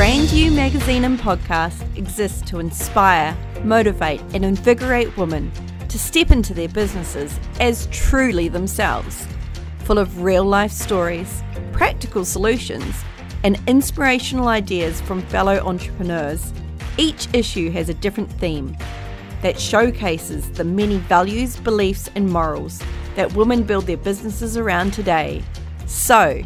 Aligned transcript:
Brand 0.00 0.32
You 0.32 0.50
magazine 0.50 1.04
and 1.04 1.18
podcast 1.18 1.84
exists 1.94 2.40
to 2.48 2.58
inspire, 2.58 3.36
motivate, 3.64 4.22
and 4.32 4.46
invigorate 4.46 5.14
women 5.18 5.52
to 5.90 5.98
step 5.98 6.30
into 6.30 6.54
their 6.54 6.70
businesses 6.70 7.38
as 7.60 7.86
truly 7.88 8.48
themselves, 8.48 9.26
full 9.80 9.98
of 9.98 10.22
real 10.22 10.42
life 10.44 10.72
stories, 10.72 11.42
practical 11.72 12.24
solutions, 12.24 12.94
and 13.44 13.60
inspirational 13.66 14.48
ideas 14.48 15.02
from 15.02 15.20
fellow 15.20 15.58
entrepreneurs. 15.58 16.50
Each 16.96 17.28
issue 17.34 17.70
has 17.72 17.90
a 17.90 17.94
different 17.94 18.32
theme 18.32 18.74
that 19.42 19.60
showcases 19.60 20.50
the 20.52 20.64
many 20.64 20.96
values, 20.96 21.58
beliefs, 21.58 22.08
and 22.14 22.26
morals 22.26 22.82
that 23.16 23.34
women 23.34 23.64
build 23.64 23.84
their 23.84 23.98
businesses 23.98 24.56
around 24.56 24.94
today. 24.94 25.42
So, 25.84 26.42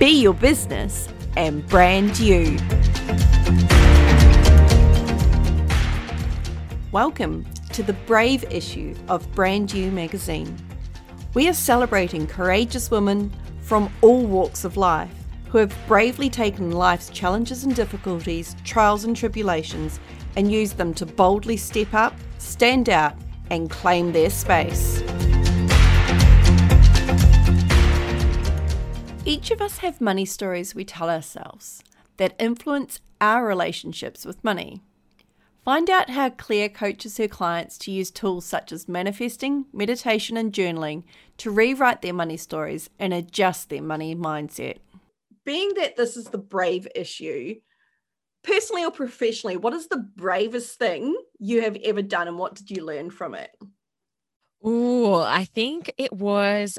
be 0.00 0.08
your 0.08 0.34
business 0.34 1.06
and 1.36 1.66
brand 1.68 2.18
you. 2.18 2.56
Welcome 6.92 7.46
to 7.72 7.82
the 7.82 7.96
Brave 8.06 8.44
issue 8.50 8.94
of 9.08 9.32
Brand 9.34 9.72
You 9.72 9.92
magazine. 9.92 10.56
We 11.34 11.48
are 11.48 11.54
celebrating 11.54 12.26
courageous 12.26 12.90
women 12.90 13.32
from 13.60 13.92
all 14.02 14.26
walks 14.26 14.64
of 14.64 14.76
life 14.76 15.14
who 15.48 15.58
have 15.58 15.76
bravely 15.86 16.30
taken 16.30 16.72
life's 16.72 17.10
challenges 17.10 17.64
and 17.64 17.74
difficulties, 17.74 18.56
trials 18.64 19.04
and 19.04 19.16
tribulations, 19.16 20.00
and 20.36 20.50
used 20.50 20.76
them 20.76 20.94
to 20.94 21.06
boldly 21.06 21.56
step 21.56 21.92
up, 21.94 22.14
stand 22.38 22.88
out, 22.88 23.14
and 23.50 23.70
claim 23.70 24.12
their 24.12 24.30
space. 24.30 25.02
Each 29.26 29.50
of 29.50 29.60
us 29.60 29.78
have 29.78 30.00
money 30.00 30.24
stories 30.24 30.74
we 30.74 30.84
tell 30.84 31.10
ourselves 31.10 31.82
that 32.16 32.34
influence 32.38 33.00
our 33.20 33.46
relationships 33.46 34.24
with 34.24 34.42
money. 34.42 34.82
Find 35.62 35.90
out 35.90 36.08
how 36.08 36.30
Claire 36.30 36.70
coaches 36.70 37.18
her 37.18 37.28
clients 37.28 37.76
to 37.78 37.90
use 37.90 38.10
tools 38.10 38.46
such 38.46 38.72
as 38.72 38.88
manifesting, 38.88 39.66
meditation, 39.74 40.38
and 40.38 40.54
journaling 40.54 41.04
to 41.36 41.50
rewrite 41.50 42.00
their 42.00 42.14
money 42.14 42.38
stories 42.38 42.88
and 42.98 43.12
adjust 43.12 43.68
their 43.68 43.82
money 43.82 44.16
mindset. 44.16 44.78
Being 45.44 45.74
that 45.74 45.96
this 45.96 46.16
is 46.16 46.26
the 46.26 46.38
brave 46.38 46.88
issue, 46.94 47.56
personally 48.42 48.84
or 48.84 48.90
professionally, 48.90 49.58
what 49.58 49.74
is 49.74 49.88
the 49.88 50.08
bravest 50.16 50.78
thing 50.78 51.14
you 51.38 51.60
have 51.60 51.76
ever 51.84 52.00
done 52.00 52.26
and 52.26 52.38
what 52.38 52.54
did 52.54 52.70
you 52.70 52.84
learn 52.84 53.10
from 53.10 53.34
it? 53.34 53.50
Oh, 54.62 55.20
I 55.20 55.44
think 55.44 55.92
it 55.98 56.12
was 56.12 56.78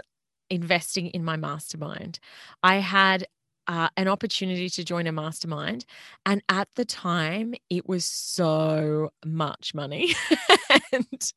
investing 0.52 1.07
in 1.07 1.23
my 1.23 1.38
mastermind. 1.38 2.19
I 2.61 2.75
had 2.75 3.25
uh, 3.67 3.89
an 3.95 4.07
opportunity 4.07 4.69
to 4.69 4.83
join 4.83 5.07
a 5.07 5.11
mastermind. 5.11 5.85
And 6.25 6.41
at 6.49 6.67
the 6.75 6.83
time, 6.83 7.53
it 7.69 7.88
was 7.88 8.03
so 8.05 9.11
much 9.25 9.73
money. 9.73 10.13
and 10.91 11.31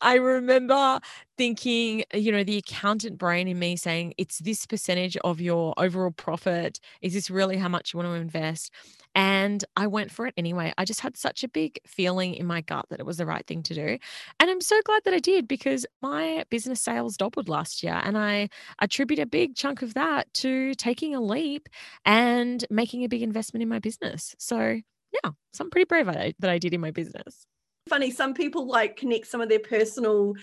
I 0.00 0.16
remember 0.16 1.00
thinking, 1.36 2.04
uh, 2.14 2.18
you 2.18 2.32
know, 2.32 2.44
the 2.44 2.58
accountant 2.58 3.18
brain 3.18 3.48
in 3.48 3.58
me 3.58 3.76
saying, 3.76 4.14
it's 4.18 4.38
this 4.38 4.66
percentage 4.66 5.16
of 5.18 5.40
your 5.40 5.74
overall 5.76 6.10
profit. 6.10 6.80
Is 7.02 7.14
this 7.14 7.30
really 7.30 7.56
how 7.56 7.68
much 7.68 7.92
you 7.92 7.98
want 7.98 8.08
to 8.08 8.14
invest? 8.14 8.70
And 9.16 9.64
I 9.76 9.86
went 9.86 10.10
for 10.10 10.26
it 10.26 10.34
anyway. 10.36 10.72
I 10.76 10.84
just 10.84 11.00
had 11.00 11.16
such 11.16 11.44
a 11.44 11.48
big 11.48 11.78
feeling 11.86 12.34
in 12.34 12.46
my 12.46 12.62
gut 12.62 12.86
that 12.90 12.98
it 12.98 13.06
was 13.06 13.18
the 13.18 13.26
right 13.26 13.46
thing 13.46 13.62
to 13.64 13.74
do. 13.74 13.98
And 14.40 14.50
I'm 14.50 14.60
so 14.60 14.80
glad 14.84 15.02
that 15.04 15.14
I 15.14 15.20
did 15.20 15.46
because 15.46 15.86
my 16.02 16.44
business 16.50 16.80
sales 16.80 17.16
doubled 17.16 17.48
last 17.48 17.82
year. 17.82 18.00
And 18.04 18.18
I 18.18 18.48
attribute 18.80 19.20
a 19.20 19.26
big 19.26 19.54
chunk 19.54 19.82
of 19.82 19.94
that 19.94 20.32
to 20.34 20.74
taking 20.74 21.14
a 21.14 21.20
leap 21.20 21.68
and 22.04 22.64
making 22.70 23.04
a 23.04 23.08
big 23.08 23.22
investment 23.22 23.62
in 23.62 23.68
my 23.68 23.78
business. 23.78 24.34
So, 24.38 24.80
yeah, 25.22 25.30
something 25.52 25.70
pretty 25.70 25.86
brave 25.86 26.06
that 26.06 26.50
I 26.50 26.58
did 26.58 26.74
in 26.74 26.80
my 26.80 26.90
business. 26.90 27.46
Funny, 27.88 28.10
some 28.10 28.32
people 28.34 28.66
like 28.66 28.96
connect 28.96 29.26
some 29.26 29.42
of 29.42 29.48
their 29.48 29.58
personal 29.58 30.34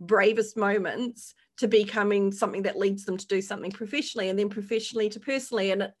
bravest 0.00 0.56
moments 0.56 1.34
to 1.58 1.68
becoming 1.68 2.32
something 2.32 2.62
that 2.62 2.78
leads 2.78 3.04
them 3.04 3.16
to 3.16 3.26
do 3.26 3.40
something 3.40 3.70
professionally 3.70 4.28
and 4.28 4.38
then 4.38 4.48
professionally 4.48 5.08
to 5.10 5.20
personally. 5.20 5.70
And 5.70 5.82
it, 5.82 5.94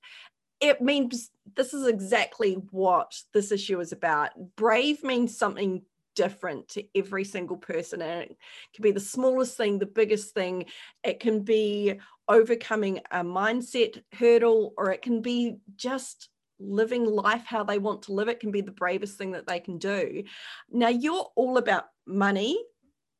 it 0.60 0.80
means 0.80 1.30
this 1.56 1.74
is 1.74 1.86
exactly 1.86 2.54
what 2.70 3.14
this 3.32 3.52
issue 3.52 3.80
is 3.80 3.92
about. 3.92 4.30
Brave 4.56 5.04
means 5.04 5.36
something 5.36 5.82
different 6.14 6.68
to 6.68 6.84
every 6.94 7.24
single 7.24 7.56
person 7.56 8.00
and 8.00 8.22
it 8.22 8.36
can 8.72 8.82
be 8.82 8.92
the 8.92 9.00
smallest 9.00 9.56
thing 9.56 9.78
the 9.78 9.86
biggest 9.86 10.32
thing. 10.34 10.66
It 11.02 11.20
can 11.20 11.42
be 11.42 11.94
overcoming 12.28 13.00
a 13.10 13.22
mindset 13.22 14.02
hurdle 14.12 14.74
or 14.76 14.90
it 14.90 15.02
can 15.02 15.22
be 15.22 15.56
just 15.76 16.28
living 16.60 17.04
life 17.04 17.44
how 17.44 17.64
they 17.64 17.78
want 17.78 18.02
to 18.02 18.12
live. 18.12 18.28
It 18.28 18.40
can 18.40 18.52
be 18.52 18.60
the 18.60 18.70
bravest 18.70 19.18
thing 19.18 19.32
that 19.32 19.46
they 19.46 19.60
can 19.60 19.78
do. 19.78 20.22
Now 20.70 20.88
you're 20.88 21.26
all 21.34 21.58
about 21.58 21.84
money 22.06 22.58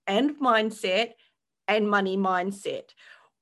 and 0.06 0.38
mindset 0.38 1.12
and 1.68 1.88
money 1.88 2.16
mindset 2.16 2.90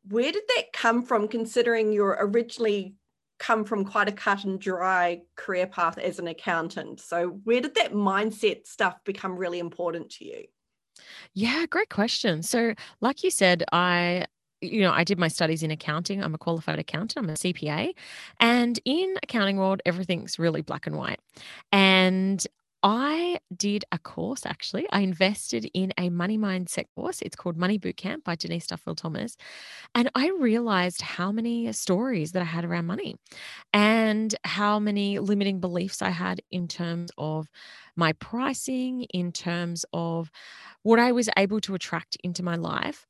where 0.08 0.32
did 0.32 0.42
that 0.56 0.72
come 0.72 1.02
from 1.02 1.28
considering 1.28 1.92
you're 1.92 2.16
originally 2.20 2.94
come 3.42 3.64
from 3.64 3.84
quite 3.84 4.08
a 4.08 4.12
cut 4.12 4.44
and 4.44 4.60
dry 4.60 5.20
career 5.34 5.66
path 5.66 5.98
as 5.98 6.20
an 6.20 6.28
accountant. 6.28 7.00
So, 7.00 7.40
where 7.44 7.60
did 7.60 7.74
that 7.74 7.92
mindset 7.92 8.66
stuff 8.66 8.96
become 9.04 9.36
really 9.36 9.58
important 9.58 10.10
to 10.12 10.24
you? 10.24 10.44
Yeah, 11.34 11.66
great 11.68 11.90
question. 11.90 12.42
So, 12.42 12.74
like 13.00 13.24
you 13.24 13.30
said, 13.30 13.64
I 13.72 14.26
you 14.60 14.80
know, 14.80 14.92
I 14.92 15.02
did 15.02 15.18
my 15.18 15.26
studies 15.26 15.64
in 15.64 15.72
accounting. 15.72 16.22
I'm 16.22 16.36
a 16.36 16.38
qualified 16.38 16.78
accountant. 16.78 17.24
I'm 17.24 17.30
a 17.30 17.32
CPA. 17.32 17.94
And 18.38 18.78
in 18.84 19.16
accounting 19.20 19.56
world, 19.56 19.82
everything's 19.84 20.38
really 20.38 20.62
black 20.62 20.86
and 20.86 20.96
white. 20.96 21.18
And 21.72 22.46
I 22.84 23.38
did 23.56 23.84
a 23.92 23.98
course 23.98 24.44
actually. 24.44 24.86
I 24.90 25.00
invested 25.00 25.70
in 25.72 25.92
a 25.98 26.10
money 26.10 26.36
mindset 26.36 26.86
course. 26.96 27.22
It's 27.22 27.36
called 27.36 27.56
Money 27.56 27.78
Bootcamp 27.78 28.24
by 28.24 28.34
Denise 28.34 28.66
Duffield 28.66 28.98
Thomas. 28.98 29.36
And 29.94 30.10
I 30.14 30.30
realized 30.30 31.02
how 31.02 31.32
many 31.32 31.72
stories 31.72 32.32
that 32.32 32.42
I 32.42 32.46
had 32.46 32.64
around 32.64 32.86
money 32.86 33.16
and 33.72 34.34
how 34.44 34.80
many 34.80 35.18
limiting 35.20 35.60
beliefs 35.60 36.02
I 36.02 36.10
had 36.10 36.42
in 36.50 36.68
terms 36.68 37.10
of 37.18 37.48
my 37.96 38.14
pricing, 38.14 39.04
in 39.14 39.32
terms 39.32 39.84
of 39.92 40.30
what 40.82 40.98
I 40.98 41.12
was 41.12 41.28
able 41.36 41.60
to 41.62 41.74
attract 41.74 42.16
into 42.24 42.42
my 42.42 42.56
life. 42.56 43.06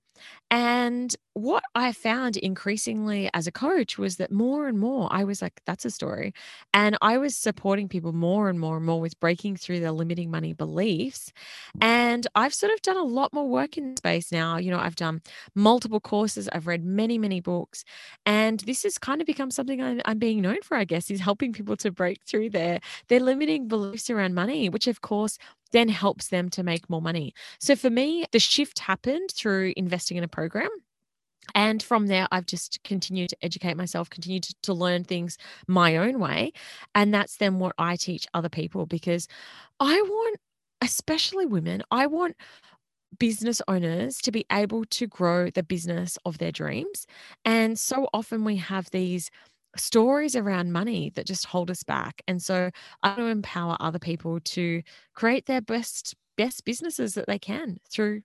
And 0.50 1.14
what 1.34 1.62
I 1.74 1.92
found 1.92 2.36
increasingly 2.36 3.30
as 3.32 3.46
a 3.46 3.52
coach 3.52 3.96
was 3.96 4.16
that 4.16 4.30
more 4.30 4.68
and 4.68 4.78
more 4.78 5.08
I 5.10 5.24
was 5.24 5.40
like, 5.40 5.62
that's 5.64 5.86
a 5.86 5.90
story. 5.90 6.34
And 6.74 6.98
I 7.00 7.16
was 7.16 7.34
supporting 7.34 7.88
people 7.88 8.12
more 8.12 8.50
and 8.50 8.60
more 8.60 8.76
and 8.76 8.84
more 8.84 9.00
with 9.00 9.18
breaking 9.18 9.56
through 9.56 9.80
their 9.80 9.92
limiting 9.92 10.30
money 10.30 10.52
beliefs. 10.52 11.32
And 11.80 12.26
I've 12.34 12.52
sort 12.52 12.70
of 12.70 12.82
done 12.82 12.98
a 12.98 13.02
lot 13.02 13.32
more 13.32 13.48
work 13.48 13.78
in 13.78 13.96
space 13.96 14.30
now. 14.30 14.58
You 14.58 14.70
know, 14.70 14.78
I've 14.78 14.96
done 14.96 15.22
multiple 15.54 16.00
courses, 16.00 16.50
I've 16.52 16.66
read 16.66 16.84
many, 16.84 17.16
many 17.16 17.40
books. 17.40 17.84
And 18.26 18.60
this 18.60 18.82
has 18.82 18.98
kind 18.98 19.22
of 19.22 19.26
become 19.26 19.50
something 19.50 19.82
I'm, 19.82 20.02
I'm 20.04 20.18
being 20.18 20.42
known 20.42 20.60
for, 20.62 20.76
I 20.76 20.84
guess, 20.84 21.10
is 21.10 21.20
helping 21.20 21.54
people 21.54 21.76
to 21.78 21.90
break 21.90 22.22
through 22.24 22.50
their, 22.50 22.80
their 23.08 23.20
limiting 23.20 23.68
beliefs 23.68 24.10
around 24.10 24.34
money, 24.34 24.68
which 24.68 24.86
of 24.86 25.00
course 25.00 25.38
then 25.72 25.88
helps 25.88 26.28
them 26.28 26.48
to 26.50 26.62
make 26.62 26.88
more 26.88 27.02
money. 27.02 27.34
So 27.58 27.74
for 27.76 27.90
me, 27.90 28.24
the 28.32 28.38
shift 28.38 28.78
happened 28.78 29.30
through 29.34 29.72
investing 29.76 30.16
in 30.16 30.24
a 30.24 30.28
program. 30.28 30.70
And 31.54 31.82
from 31.82 32.06
there, 32.06 32.28
I've 32.30 32.46
just 32.46 32.78
continued 32.84 33.30
to 33.30 33.36
educate 33.42 33.76
myself, 33.76 34.08
continued 34.08 34.44
to, 34.44 34.54
to, 34.62 34.74
learn 34.74 35.04
things 35.04 35.36
my 35.66 35.96
own 35.96 36.20
way. 36.20 36.52
And 36.94 37.12
that's 37.12 37.36
then 37.36 37.58
what 37.58 37.74
I 37.78 37.96
teach 37.96 38.26
other 38.32 38.48
people 38.48 38.86
because 38.86 39.26
I 39.80 40.00
want, 40.02 40.38
especially 40.80 41.46
women, 41.46 41.82
I 41.90 42.06
want 42.06 42.36
business 43.18 43.60
owners 43.68 44.18
to 44.18 44.32
be 44.32 44.46
able 44.50 44.84
to 44.86 45.06
grow 45.06 45.50
the 45.50 45.62
business 45.62 46.18
of 46.24 46.38
their 46.38 46.52
dreams. 46.52 47.06
And 47.44 47.78
so 47.78 48.08
often 48.14 48.44
we 48.44 48.56
have 48.56 48.90
these 48.90 49.30
stories 49.76 50.36
around 50.36 50.72
money 50.72 51.10
that 51.14 51.26
just 51.26 51.46
hold 51.46 51.70
us 51.70 51.82
back. 51.82 52.22
And 52.28 52.42
so 52.42 52.70
I 53.02 53.08
want 53.08 53.18
to 53.18 53.26
empower 53.26 53.76
other 53.80 53.98
people 53.98 54.40
to 54.40 54.82
create 55.14 55.46
their 55.46 55.60
best 55.60 56.14
best 56.38 56.64
businesses 56.64 57.14
that 57.14 57.26
they 57.26 57.38
can 57.38 57.78
through 57.90 58.22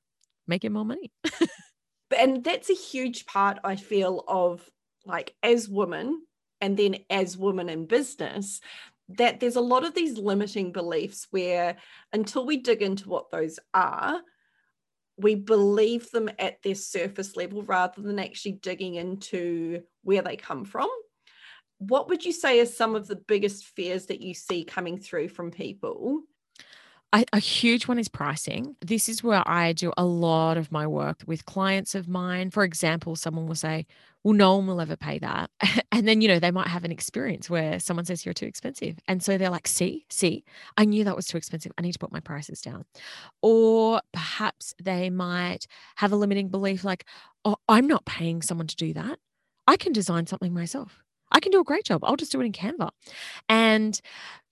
making 0.48 0.72
more 0.72 0.86
money. 0.86 1.12
and 2.18 2.44
that's 2.44 2.70
a 2.70 2.74
huge 2.74 3.26
part 3.26 3.60
I 3.64 3.76
feel 3.76 4.24
of 4.28 4.68
like 5.06 5.36
as 5.44 5.68
women 5.68 6.22
and 6.62 6.78
then 6.78 6.98
as 7.10 7.38
women 7.38 7.70
in 7.70 7.86
business 7.86 8.62
that 9.10 9.40
there's 9.40 9.56
a 9.56 9.62
lot 9.62 9.86
of 9.86 9.94
these 9.94 10.18
limiting 10.18 10.72
beliefs 10.72 11.28
where 11.32 11.78
until 12.12 12.46
we 12.46 12.58
dig 12.58 12.82
into 12.82 13.10
what 13.10 13.30
those 13.32 13.60
are 13.74 14.22
we 15.18 15.34
believe 15.34 16.12
them 16.12 16.30
at 16.38 16.62
their 16.62 16.76
surface 16.76 17.36
level 17.36 17.64
rather 17.64 18.02
than 18.02 18.20
actually 18.20 18.52
digging 18.52 18.96
into 18.96 19.82
where 20.04 20.22
they 20.22 20.36
come 20.36 20.64
from 20.64 20.90
what 21.80 22.10
would 22.10 22.26
you 22.26 22.32
say 22.32 22.60
are 22.60 22.66
some 22.66 22.96
of 22.96 23.08
the 23.08 23.16
biggest 23.16 23.66
fears 23.66 24.08
that 24.08 24.22
you 24.22 24.34
see 24.34 24.64
coming 24.64 24.98
through 24.98 25.30
from 25.30 25.52
people? 25.52 26.22
A, 27.14 27.24
a, 27.32 27.40
huge 27.40 27.88
one 27.88 28.00
is 28.00 28.10
pricing. 28.10 28.76
This 28.82 29.08
is 29.08 29.24
where 29.24 29.42
I 29.48 29.72
do 29.72 29.94
a 29.96 30.04
lot 30.04 30.58
of 30.58 30.74
my 30.74 30.86
work 30.86 31.24
with 31.26 31.46
clients 31.46 31.96
of 31.96 32.10
mine. 32.10 32.52
For 32.52 32.66
example, 32.66 33.16
someone 33.16 33.48
will 33.48 33.56
say, 33.56 33.86
well, 34.24 34.34
no 34.34 34.58
one 34.58 34.68
will 34.68 34.82
ever 34.82 34.98
pay 34.98 35.18
that. 35.20 35.50
and 35.94 36.06
then, 36.06 36.20
you 36.20 36.28
know, 36.28 36.38
they 36.38 36.52
might 36.52 36.68
have 36.68 36.84
an 36.84 36.92
experience 36.92 37.50
where 37.50 37.80
someone 37.80 38.04
says 38.04 38.26
you're 38.26 38.34
too 38.34 38.46
expensive. 38.46 39.00
And 39.08 39.24
so 39.24 39.38
they're 39.38 39.50
like, 39.50 39.70
see, 39.70 40.06
see, 40.10 40.44
I 40.76 40.84
knew 40.84 41.06
that 41.06 41.16
was 41.16 41.28
too 41.28 41.38
expensive. 41.38 41.72
I 41.78 41.82
need 41.82 41.94
to 41.94 42.00
put 42.00 42.12
my 42.12 42.20
prices 42.20 42.60
down. 42.60 42.84
Or 43.42 44.02
perhaps 44.12 44.74
they 44.84 45.10
might 45.10 45.66
have 45.96 46.12
a 46.12 46.18
limiting 46.18 46.50
belief 46.50 46.84
like, 46.84 47.06
oh, 47.46 47.56
I'm 47.70 47.88
not 47.88 48.06
paying 48.06 48.42
someone 48.42 48.68
to 48.68 48.76
do 48.76 48.92
that. 48.94 49.18
I 49.66 49.78
can 49.78 49.94
design 49.94 50.28
something 50.28 50.54
myself. 50.54 51.04
I 51.32 51.40
can 51.40 51.52
do 51.52 51.60
a 51.62 51.64
great 51.64 51.86
job. 51.86 52.04
I'll 52.04 52.16
just 52.16 52.32
do 52.32 52.42
it 52.42 52.46
in 52.46 52.52
Canva. 52.52 52.90
And, 53.50 54.00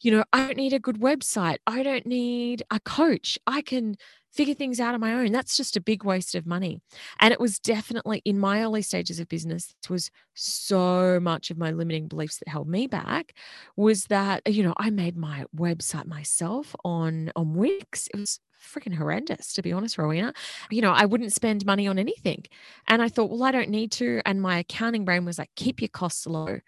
you 0.01 0.11
know, 0.11 0.23
I 0.33 0.39
don't 0.47 0.57
need 0.57 0.73
a 0.73 0.79
good 0.79 0.99
website. 0.99 1.57
I 1.67 1.83
don't 1.83 2.05
need 2.05 2.63
a 2.71 2.79
coach. 2.79 3.39
I 3.47 3.61
can 3.61 3.95
figure 4.31 4.53
things 4.53 4.79
out 4.81 4.93
on 4.93 4.99
my 4.99 5.13
own. 5.13 5.31
That's 5.31 5.55
just 5.55 5.77
a 5.77 5.81
big 5.81 6.03
waste 6.03 6.35
of 6.35 6.45
money. 6.45 6.79
And 7.19 7.31
it 7.31 7.39
was 7.39 7.57
definitely 7.57 8.21
in 8.25 8.37
my 8.37 8.61
early 8.61 8.81
stages 8.81 9.19
of 9.19 9.29
business, 9.29 9.73
it 9.81 9.89
was 9.89 10.11
so 10.33 11.19
much 11.21 11.49
of 11.51 11.57
my 11.57 11.71
limiting 11.71 12.07
beliefs 12.07 12.39
that 12.39 12.49
held 12.49 12.67
me 12.67 12.87
back 12.87 13.33
was 13.77 14.05
that, 14.07 14.41
you 14.45 14.61
know, 14.63 14.73
I 14.77 14.89
made 14.89 15.15
my 15.17 15.45
website 15.55 16.05
myself 16.07 16.75
on 16.83 17.31
on 17.35 17.53
Wix. 17.55 18.07
It 18.13 18.19
was 18.19 18.39
freaking 18.61 18.95
horrendous, 18.95 19.53
to 19.53 19.61
be 19.61 19.71
honest, 19.71 19.97
Rowena. 19.97 20.33
You 20.69 20.81
know, 20.81 20.91
I 20.91 21.05
wouldn't 21.05 21.33
spend 21.33 21.65
money 21.65 21.87
on 21.87 21.99
anything. 21.99 22.45
And 22.87 23.01
I 23.01 23.09
thought, 23.09 23.29
well, 23.29 23.43
I 23.43 23.51
don't 23.51 23.69
need 23.69 23.91
to. 23.93 24.21
And 24.25 24.41
my 24.41 24.59
accounting 24.59 25.05
brain 25.05 25.25
was 25.25 25.37
like, 25.37 25.51
keep 25.55 25.81
your 25.81 25.89
costs 25.89 26.25
low. 26.25 26.59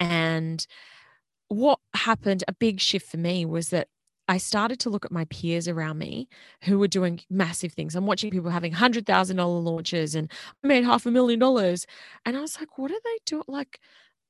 And 0.00 0.66
what 1.48 1.78
happened, 1.94 2.44
a 2.48 2.52
big 2.52 2.80
shift 2.80 3.10
for 3.10 3.16
me 3.16 3.44
was 3.44 3.70
that 3.70 3.88
I 4.28 4.38
started 4.38 4.80
to 4.80 4.90
look 4.90 5.04
at 5.04 5.12
my 5.12 5.26
peers 5.26 5.68
around 5.68 5.98
me 5.98 6.28
who 6.62 6.78
were 6.78 6.88
doing 6.88 7.20
massive 7.28 7.72
things. 7.72 7.94
I'm 7.94 8.06
watching 8.06 8.30
people 8.30 8.50
having 8.50 8.72
hundred 8.72 9.06
thousand 9.06 9.36
dollar 9.36 9.60
launches 9.60 10.14
and 10.14 10.30
I 10.62 10.66
made 10.66 10.84
half 10.84 11.04
a 11.06 11.10
million 11.10 11.38
dollars, 11.38 11.86
and 12.24 12.36
I 12.36 12.40
was 12.40 12.58
like, 12.58 12.78
"What 12.78 12.90
are 12.90 13.00
they 13.04 13.18
doing? 13.26 13.44
Like, 13.46 13.80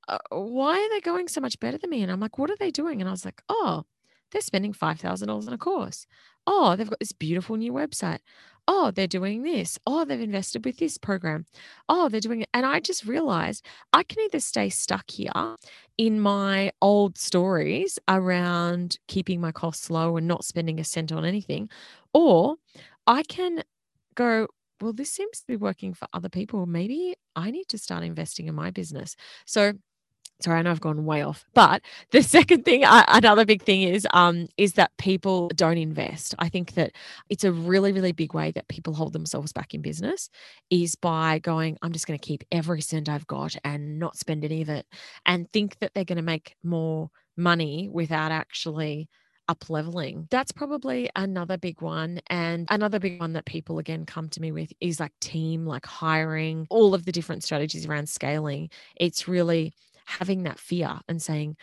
uh, 0.08 0.18
why 0.30 0.78
are 0.78 0.90
they 0.90 1.00
going 1.00 1.28
so 1.28 1.40
much 1.40 1.60
better 1.60 1.78
than 1.78 1.90
me?" 1.90 2.02
And 2.02 2.10
I'm 2.10 2.20
like, 2.20 2.38
"What 2.38 2.50
are 2.50 2.56
they 2.58 2.70
doing?" 2.72 3.00
And 3.00 3.08
I 3.08 3.12
was 3.12 3.24
like, 3.24 3.42
"Oh, 3.48 3.84
they're 4.30 4.40
spending 4.40 4.72
five 4.72 5.00
thousand 5.00 5.28
dollars 5.28 5.46
on 5.48 5.54
a 5.54 5.58
course. 5.58 6.06
Oh, 6.46 6.76
they've 6.76 6.90
got 6.90 6.98
this 6.98 7.12
beautiful 7.12 7.56
new 7.56 7.72
website 7.72 8.20
oh, 8.66 8.90
they're 8.90 9.06
doing 9.06 9.42
this. 9.42 9.78
Oh, 9.86 10.04
they've 10.04 10.20
invested 10.20 10.64
with 10.64 10.78
this 10.78 10.98
program. 10.98 11.46
Oh, 11.88 12.08
they're 12.08 12.20
doing 12.20 12.42
it. 12.42 12.48
And 12.54 12.64
I 12.64 12.80
just 12.80 13.04
realized 13.04 13.64
I 13.92 14.02
can 14.02 14.22
either 14.22 14.40
stay 14.40 14.68
stuck 14.68 15.10
here 15.10 15.56
in 15.98 16.20
my 16.20 16.72
old 16.80 17.18
stories 17.18 17.98
around 18.08 18.98
keeping 19.08 19.40
my 19.40 19.52
costs 19.52 19.90
low 19.90 20.16
and 20.16 20.26
not 20.26 20.44
spending 20.44 20.80
a 20.80 20.84
cent 20.84 21.12
on 21.12 21.24
anything, 21.24 21.68
or 22.12 22.56
I 23.06 23.22
can 23.22 23.62
go, 24.14 24.48
well, 24.80 24.92
this 24.92 25.12
seems 25.12 25.40
to 25.40 25.46
be 25.46 25.56
working 25.56 25.94
for 25.94 26.08
other 26.12 26.28
people. 26.28 26.66
Maybe 26.66 27.14
I 27.36 27.50
need 27.50 27.68
to 27.68 27.78
start 27.78 28.02
investing 28.02 28.48
in 28.48 28.54
my 28.54 28.70
business. 28.70 29.14
So 29.46 29.74
sorry, 30.40 30.58
I 30.58 30.62
know 30.62 30.70
I've 30.70 30.80
gone 30.80 31.04
way 31.04 31.22
off. 31.22 31.44
But 31.54 31.82
the 32.10 32.22
second 32.36 32.64
thing, 32.64 32.84
uh, 32.84 33.04
another 33.08 33.44
big 33.44 33.62
thing 33.62 33.82
is, 33.82 34.06
um, 34.12 34.48
is 34.56 34.74
that 34.74 34.92
people 34.98 35.48
don't 35.54 35.78
invest. 35.78 36.34
I 36.38 36.48
think 36.48 36.74
that 36.74 36.92
it's 37.28 37.44
a 37.44 37.52
really, 37.52 37.92
really 37.92 38.12
big 38.12 38.34
way 38.34 38.50
that 38.52 38.68
people 38.68 38.94
hold 38.94 39.12
themselves 39.12 39.52
back 39.52 39.74
in 39.74 39.82
business 39.82 40.28
is 40.70 40.94
by 40.94 41.38
going, 41.38 41.78
I'm 41.82 41.92
just 41.92 42.06
going 42.06 42.18
to 42.18 42.26
keep 42.26 42.44
every 42.52 42.80
cent 42.80 43.08
I've 43.08 43.26
got 43.26 43.56
and 43.64 43.98
not 43.98 44.16
spend 44.16 44.44
any 44.44 44.62
of 44.62 44.68
it, 44.68 44.86
and 45.26 45.50
think 45.52 45.78
that 45.78 45.92
they're 45.94 46.04
going 46.04 46.16
to 46.16 46.22
make 46.22 46.54
more 46.62 47.10
money 47.36 47.88
without 47.92 48.32
actually 48.32 49.08
up 49.48 49.68
leveling. 49.68 50.26
That's 50.30 50.52
probably 50.52 51.10
another 51.16 51.58
big 51.58 51.82
one. 51.82 52.20
And 52.28 52.66
another 52.70 52.98
big 52.98 53.20
one 53.20 53.34
that 53.34 53.44
people 53.44 53.78
again 53.78 54.06
come 54.06 54.28
to 54.30 54.40
me 54.40 54.52
with 54.52 54.72
is 54.80 55.00
like 55.00 55.12
team, 55.20 55.66
like 55.66 55.86
hiring, 55.86 56.66
all 56.70 56.94
of 56.94 57.04
the 57.04 57.12
different 57.12 57.44
strategies 57.44 57.86
around 57.86 58.08
scaling. 58.08 58.70
It's 58.96 59.28
really 59.28 59.74
having 60.04 60.44
that 60.44 60.58
fear 60.58 61.00
and 61.08 61.20
saying, 61.20 61.56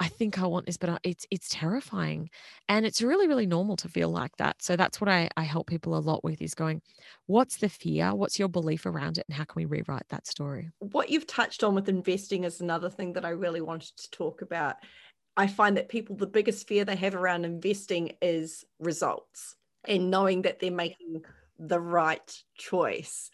I 0.00 0.08
think 0.08 0.38
I 0.40 0.46
want 0.46 0.66
this, 0.66 0.76
but 0.76 0.90
uh, 0.90 0.98
it's 1.02 1.26
it's 1.30 1.48
terrifying, 1.48 2.30
and 2.68 2.86
it's 2.86 3.02
really 3.02 3.26
really 3.26 3.46
normal 3.46 3.76
to 3.78 3.88
feel 3.88 4.10
like 4.10 4.36
that. 4.36 4.62
So 4.62 4.76
that's 4.76 5.00
what 5.00 5.08
I 5.08 5.28
I 5.36 5.42
help 5.42 5.66
people 5.66 5.96
a 5.96 5.98
lot 5.98 6.22
with 6.22 6.40
is 6.40 6.54
going, 6.54 6.82
what's 7.26 7.56
the 7.56 7.68
fear? 7.68 8.14
What's 8.14 8.38
your 8.38 8.48
belief 8.48 8.86
around 8.86 9.18
it, 9.18 9.24
and 9.28 9.36
how 9.36 9.44
can 9.44 9.60
we 9.60 9.64
rewrite 9.64 10.08
that 10.10 10.26
story? 10.26 10.70
What 10.78 11.10
you've 11.10 11.26
touched 11.26 11.64
on 11.64 11.74
with 11.74 11.88
investing 11.88 12.44
is 12.44 12.60
another 12.60 12.90
thing 12.90 13.14
that 13.14 13.24
I 13.24 13.30
really 13.30 13.60
wanted 13.60 13.96
to 13.96 14.10
talk 14.10 14.42
about. 14.42 14.76
I 15.36 15.48
find 15.48 15.76
that 15.76 15.88
people 15.88 16.16
the 16.16 16.26
biggest 16.26 16.68
fear 16.68 16.84
they 16.84 16.96
have 16.96 17.14
around 17.14 17.44
investing 17.44 18.12
is 18.22 18.64
results 18.78 19.56
and 19.86 20.10
knowing 20.10 20.42
that 20.42 20.60
they're 20.60 20.70
making 20.70 21.22
the 21.58 21.80
right 21.80 22.42
choice. 22.56 23.30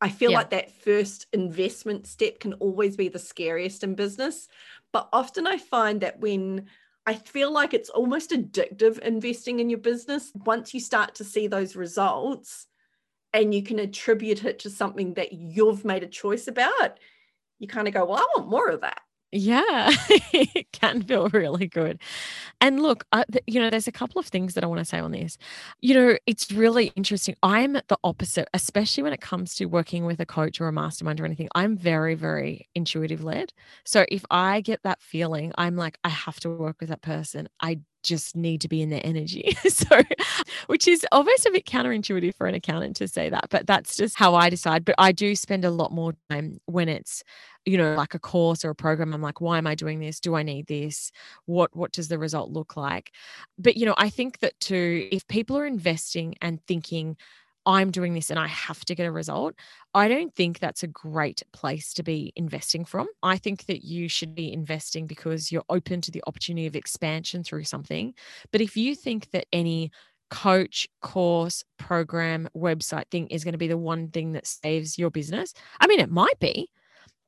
I 0.00 0.08
feel 0.08 0.32
yeah. 0.32 0.38
like 0.38 0.50
that 0.50 0.82
first 0.82 1.26
investment 1.32 2.06
step 2.06 2.40
can 2.40 2.54
always 2.54 2.96
be 2.96 3.08
the 3.08 3.18
scariest 3.18 3.84
in 3.84 3.94
business. 3.94 4.48
But 4.92 5.08
often 5.12 5.46
I 5.46 5.58
find 5.58 6.00
that 6.00 6.20
when 6.20 6.66
I 7.06 7.14
feel 7.14 7.50
like 7.50 7.72
it's 7.72 7.90
almost 7.90 8.30
addictive 8.30 8.98
investing 8.98 9.60
in 9.60 9.70
your 9.70 9.78
business, 9.78 10.30
once 10.34 10.74
you 10.74 10.80
start 10.80 11.14
to 11.16 11.24
see 11.24 11.46
those 11.46 11.76
results 11.76 12.66
and 13.32 13.54
you 13.54 13.62
can 13.62 13.78
attribute 13.78 14.44
it 14.44 14.60
to 14.60 14.70
something 14.70 15.14
that 15.14 15.32
you've 15.32 15.84
made 15.84 16.02
a 16.02 16.08
choice 16.08 16.48
about, 16.48 16.98
you 17.58 17.66
kind 17.66 17.88
of 17.88 17.94
go, 17.94 18.04
well, 18.04 18.18
I 18.18 18.26
want 18.36 18.50
more 18.50 18.68
of 18.68 18.82
that. 18.82 19.00
Yeah, 19.30 19.90
it 20.32 20.72
can 20.72 21.02
feel 21.02 21.28
really 21.28 21.66
good. 21.66 22.00
And 22.60 22.80
look, 22.82 23.04
uh, 23.12 23.24
you 23.46 23.60
know, 23.60 23.70
there's 23.70 23.88
a 23.88 23.92
couple 23.92 24.18
of 24.18 24.26
things 24.26 24.54
that 24.54 24.64
I 24.64 24.66
want 24.66 24.78
to 24.78 24.84
say 24.86 24.98
on 24.98 25.12
this. 25.12 25.36
You 25.80 25.94
know, 25.94 26.18
it's 26.26 26.50
really 26.50 26.92
interesting. 26.96 27.34
I'm 27.42 27.74
the 27.74 27.98
opposite, 28.04 28.48
especially 28.54 29.02
when 29.02 29.12
it 29.12 29.20
comes 29.20 29.54
to 29.56 29.66
working 29.66 30.06
with 30.06 30.20
a 30.20 30.26
coach 30.26 30.60
or 30.60 30.68
a 30.68 30.72
mastermind 30.72 31.20
or 31.20 31.26
anything. 31.26 31.48
I'm 31.54 31.76
very, 31.76 32.14
very 32.14 32.68
intuitive 32.74 33.22
led. 33.22 33.52
So 33.84 34.06
if 34.10 34.24
I 34.30 34.62
get 34.62 34.82
that 34.84 35.02
feeling, 35.02 35.52
I'm 35.58 35.76
like, 35.76 35.98
I 36.04 36.08
have 36.10 36.40
to 36.40 36.50
work 36.50 36.76
with 36.80 36.88
that 36.90 37.02
person. 37.02 37.48
I 37.60 37.80
just 38.02 38.36
need 38.36 38.60
to 38.60 38.68
be 38.68 38.82
in 38.82 38.90
their 38.90 39.00
energy. 39.04 39.56
so, 39.68 40.00
which 40.66 40.88
is 40.88 41.06
almost 41.12 41.46
a 41.46 41.50
bit 41.50 41.66
counterintuitive 41.66 42.34
for 42.34 42.46
an 42.46 42.54
accountant 42.54 42.96
to 42.96 43.08
say 43.08 43.28
that, 43.30 43.46
but 43.50 43.66
that's 43.66 43.96
just 43.96 44.18
how 44.18 44.34
I 44.34 44.50
decide. 44.50 44.84
But 44.84 44.94
I 44.98 45.12
do 45.12 45.34
spend 45.34 45.64
a 45.64 45.70
lot 45.70 45.92
more 45.92 46.14
time 46.30 46.60
when 46.66 46.88
it's, 46.88 47.22
you 47.64 47.76
know, 47.76 47.94
like 47.94 48.14
a 48.14 48.18
course 48.18 48.64
or 48.64 48.70
a 48.70 48.74
program. 48.74 49.12
I'm 49.12 49.22
like, 49.22 49.40
why 49.40 49.58
am 49.58 49.66
I 49.66 49.74
doing 49.74 50.00
this? 50.00 50.20
Do 50.20 50.34
I 50.34 50.42
need 50.42 50.66
this? 50.66 51.12
What 51.46 51.74
what 51.76 51.92
does 51.92 52.08
the 52.08 52.18
result 52.18 52.50
look 52.50 52.76
like? 52.76 53.12
But 53.58 53.76
you 53.76 53.86
know, 53.86 53.94
I 53.98 54.10
think 54.10 54.38
that 54.40 54.58
too, 54.60 55.08
if 55.12 55.26
people 55.28 55.56
are 55.58 55.66
investing 55.66 56.34
and 56.40 56.60
thinking, 56.66 57.16
I'm 57.68 57.90
doing 57.90 58.14
this 58.14 58.30
and 58.30 58.38
I 58.38 58.46
have 58.46 58.82
to 58.86 58.94
get 58.94 59.06
a 59.06 59.12
result, 59.12 59.54
I 59.92 60.08
don't 60.08 60.34
think 60.34 60.58
that's 60.58 60.82
a 60.82 60.88
great 60.88 61.42
place 61.52 61.92
to 61.94 62.02
be 62.02 62.32
investing 62.34 62.86
from. 62.86 63.08
I 63.22 63.36
think 63.36 63.66
that 63.66 63.84
you 63.84 64.08
should 64.08 64.34
be 64.34 64.50
investing 64.50 65.06
because 65.06 65.52
you're 65.52 65.64
open 65.68 66.00
to 66.00 66.10
the 66.10 66.22
opportunity 66.26 66.66
of 66.66 66.74
expansion 66.74 67.44
through 67.44 67.64
something. 67.64 68.14
But 68.52 68.62
if 68.62 68.74
you 68.74 68.94
think 68.94 69.30
that 69.32 69.44
any 69.52 69.92
coach, 70.30 70.88
course, 71.02 71.62
program, 71.78 72.48
website 72.56 73.10
thing 73.10 73.26
is 73.28 73.44
going 73.44 73.52
to 73.52 73.58
be 73.58 73.68
the 73.68 73.76
one 73.76 74.08
thing 74.08 74.32
that 74.32 74.46
saves 74.46 74.98
your 74.98 75.10
business, 75.10 75.52
I 75.78 75.86
mean, 75.88 76.00
it 76.00 76.10
might 76.10 76.38
be, 76.40 76.70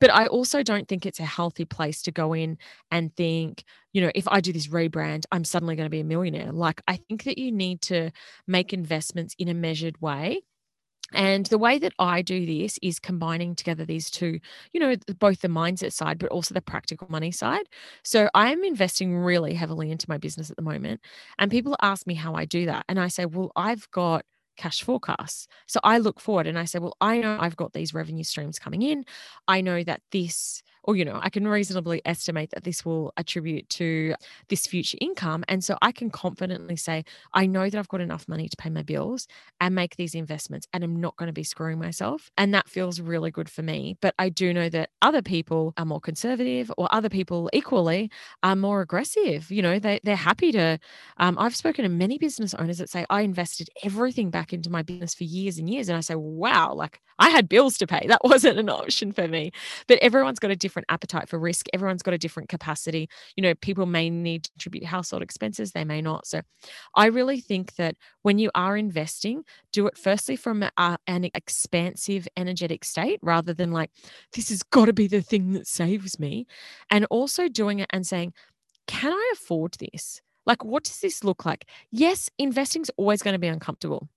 but 0.01 0.11
I 0.13 0.27
also 0.27 0.63
don't 0.63 0.89
think 0.89 1.07
it's 1.07 1.21
a 1.21 1.25
healthy 1.25 1.65
place 1.65 2.03
to 2.03 2.11
go 2.11 2.33
in 2.33 2.59
and 2.91 3.15
think, 3.17 3.65
you 3.93 4.01
know, 4.01 4.11
if 4.15 4.27
I 4.29 4.41
do 4.41 4.53
this 4.53 4.69
rebrand, 4.69 5.25
I'm 5.31 5.45
suddenly 5.45 5.77
going 5.77 5.87
to 5.87 5.91
be 5.91 6.01
a 6.01 6.05
millionaire. 6.05 6.53
Like, 6.53 6.83
I 6.89 6.97
think 6.97 7.25
that 7.25 7.39
you 7.39 7.53
need 7.53 7.83
to 7.83 8.11
make 8.47 8.73
investments 8.73 9.35
in 9.39 9.49
a 9.49 9.55
measured 9.55 10.01
way. 10.01 10.43
And 11.13 11.47
the 11.47 11.59
way 11.59 11.79
that 11.81 11.93
I 11.99 12.23
do 12.23 12.47
this 12.47 12.79
is 12.83 13.01
combining 13.01 13.57
together 13.57 13.85
these 13.85 14.11
two, 14.11 14.39
you 14.73 14.81
know, 14.81 14.95
both 15.19 15.41
the 15.41 15.49
mindset 15.49 15.93
side, 15.93 16.19
but 16.19 16.31
also 16.31 16.55
the 16.55 16.63
practical 16.63 17.09
money 17.11 17.33
side. 17.33 17.67
So 18.05 18.29
I'm 18.33 18.63
investing 18.63 19.17
really 19.17 19.55
heavily 19.55 19.91
into 19.91 20.09
my 20.09 20.19
business 20.19 20.51
at 20.51 20.57
the 20.57 20.63
moment. 20.63 21.01
And 21.39 21.51
people 21.51 21.77
ask 21.83 22.07
me 22.07 22.15
how 22.15 22.35
I 22.35 22.45
do 22.45 22.67
that. 22.67 22.85
And 22.89 23.01
I 23.01 23.09
say, 23.09 23.27
well, 23.27 23.51
I've 23.57 23.91
got 23.91 24.25
cash 24.61 24.83
forecasts. 24.83 25.49
So 25.67 25.81
I 25.83 25.97
look 25.97 26.21
forward 26.21 26.47
and 26.47 26.59
I 26.59 26.67
say, 26.67 26.79
well, 26.79 26.97
I 27.01 27.19
know 27.19 27.39
I've 27.41 27.57
got 27.57 27.73
these 27.73 27.95
revenue 27.95 28.25
streams 28.25 28.59
coming 28.59 28.83
in. 28.83 29.07
I 29.49 29.63
know 29.63 29.83
that 29.85 30.03
this 30.13 30.63
or 30.85 30.97
you 30.97 31.05
know 31.05 31.19
i 31.23 31.29
can 31.29 31.47
reasonably 31.47 32.01
estimate 32.05 32.51
that 32.51 32.65
this 32.65 32.85
will 32.85 33.13
attribute 33.17 33.69
to 33.69 34.15
this 34.49 34.67
future 34.67 34.99
income 35.01 35.45
and 35.49 35.63
so 35.63 35.77
i 35.83 35.93
can 35.93 36.11
confidently 36.11 36.77
say 36.77 37.05
i 37.35 37.47
know 37.47 37.69
that 37.69 37.79
i've 37.79 37.89
got 37.89 38.01
enough 38.01 38.27
money 38.29 38.49
to 38.49 38.57
pay 38.57 38.71
my 38.71 38.83
bills 38.83 39.27
and 39.61 39.75
make 39.75 39.97
these 39.97 40.15
investments 40.15 40.67
and 40.73 40.83
i'm 40.83 41.01
not 41.01 41.17
going 41.17 41.27
to 41.27 41.33
be 41.33 41.45
screwing 41.45 41.79
myself 41.79 42.31
and 42.37 42.55
that 42.55 42.69
feels 42.69 43.01
really 43.01 43.31
good 43.31 43.49
for 43.49 43.63
me 43.63 43.97
but 44.01 44.15
i 44.19 44.29
do 44.29 44.53
know 44.53 44.69
that 44.69 44.91
other 45.03 45.23
people 45.23 45.73
are 45.77 45.85
more 45.85 46.01
conservative 46.01 46.71
or 46.77 46.89
other 46.93 47.09
people 47.09 47.51
equally 47.53 48.11
are 48.43 48.57
more 48.57 48.81
aggressive 48.81 49.51
you 49.51 49.63
know 49.63 49.79
they, 49.79 50.01
they're 50.05 50.17
happy 50.17 50.53
to 50.53 50.79
um, 51.19 51.39
i've 51.39 51.57
spoken 51.57 51.83
to 51.83 51.89
many 51.89 52.19
business 52.19 52.55
owners 52.55 52.79
that 52.79 52.89
say 52.89 53.05
i 53.11 53.21
invested 53.21 53.69
everything 53.85 54.31
back 54.31 54.53
into 54.53 54.71
my 54.71 54.83
business 54.83 55.15
for 55.15 55.25
years 55.25 55.59
and 55.59 55.69
years 55.69 55.89
and 55.89 55.97
i 55.97 56.01
say 56.01 56.15
wow 56.15 56.73
like 56.73 57.01
i 57.19 57.29
had 57.29 57.49
bills 57.49 57.77
to 57.77 57.87
pay 57.87 58.05
that 58.09 58.21
wasn't 58.25 58.59
an 58.59 58.69
option 58.69 59.13
for 59.13 59.29
me 59.29 59.51
but 59.87 59.99
everyone's 60.01 60.39
got 60.39 60.51
a 60.51 60.57
different 60.57 60.70
different 60.71 60.87
appetite 60.89 61.29
for 61.29 61.39
risk. 61.39 61.67
Everyone's 61.75 62.03
got 62.03 62.15
a 62.15 62.19
different 62.19 62.49
capacity. 62.49 63.09
You 63.37 63.43
know, 63.43 63.55
people 63.57 63.87
may 63.87 64.09
need 64.09 64.45
to 64.45 64.51
contribute 64.53 64.85
household 64.85 65.23
expenses, 65.23 65.73
they 65.73 65.85
may 65.85 66.01
not. 66.01 66.27
So 66.27 66.43
I 66.95 67.07
really 67.07 67.41
think 67.41 67.75
that 67.75 67.97
when 68.23 68.39
you 68.39 68.51
are 68.55 68.77
investing, 68.77 69.43
do 69.73 69.89
it 69.89 69.99
firstly 69.99 70.37
from 70.37 70.63
a, 70.63 70.71
uh, 70.77 70.97
an 71.07 71.29
expansive, 71.35 72.29
energetic 72.37 72.85
state 72.85 73.19
rather 73.21 73.53
than 73.53 73.73
like, 73.73 73.91
this 74.35 74.51
has 74.51 74.63
got 74.63 74.85
to 74.85 74.93
be 74.93 75.09
the 75.09 75.23
thing 75.23 75.53
that 75.55 75.67
saves 75.67 76.21
me. 76.21 76.47
And 76.89 77.05
also 77.11 77.49
doing 77.49 77.81
it 77.81 77.91
and 77.91 78.07
saying, 78.07 78.33
can 78.87 79.13
I 79.13 79.31
afford 79.33 79.75
this? 79.79 80.21
Like, 80.47 80.65
what 80.65 80.85
does 80.85 81.01
this 81.01 81.25
look 81.25 81.45
like? 81.45 81.67
Yes, 81.91 82.31
investing 82.39 82.83
is 82.83 82.91
always 82.97 83.23
going 83.23 83.35
to 83.35 83.39
be 83.39 83.47
uncomfortable. 83.49 84.09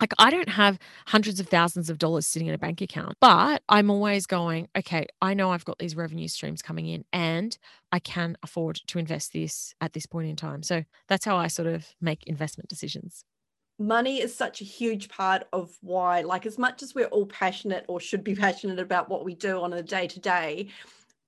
Like, 0.00 0.12
I 0.18 0.30
don't 0.30 0.48
have 0.48 0.78
hundreds 1.06 1.40
of 1.40 1.48
thousands 1.48 1.90
of 1.90 1.98
dollars 1.98 2.26
sitting 2.26 2.48
in 2.48 2.54
a 2.54 2.58
bank 2.58 2.80
account, 2.80 3.16
but 3.20 3.62
I'm 3.68 3.90
always 3.90 4.26
going, 4.26 4.68
okay, 4.76 5.06
I 5.20 5.34
know 5.34 5.50
I've 5.50 5.64
got 5.64 5.78
these 5.78 5.96
revenue 5.96 6.28
streams 6.28 6.62
coming 6.62 6.86
in 6.86 7.04
and 7.12 7.56
I 7.90 7.98
can 7.98 8.36
afford 8.42 8.80
to 8.86 8.98
invest 8.98 9.32
this 9.32 9.74
at 9.80 9.92
this 9.92 10.06
point 10.06 10.28
in 10.28 10.36
time. 10.36 10.62
So 10.62 10.84
that's 11.08 11.24
how 11.24 11.36
I 11.36 11.48
sort 11.48 11.68
of 11.68 11.86
make 12.00 12.24
investment 12.26 12.68
decisions. 12.68 13.24
Money 13.80 14.20
is 14.20 14.34
such 14.34 14.60
a 14.60 14.64
huge 14.64 15.08
part 15.08 15.44
of 15.52 15.76
why, 15.80 16.22
like, 16.22 16.46
as 16.46 16.58
much 16.58 16.82
as 16.82 16.94
we're 16.94 17.06
all 17.06 17.26
passionate 17.26 17.84
or 17.88 18.00
should 18.00 18.22
be 18.22 18.34
passionate 18.36 18.78
about 18.78 19.08
what 19.08 19.24
we 19.24 19.34
do 19.34 19.60
on 19.60 19.72
a 19.72 19.82
day 19.82 20.06
to 20.06 20.20
day, 20.20 20.68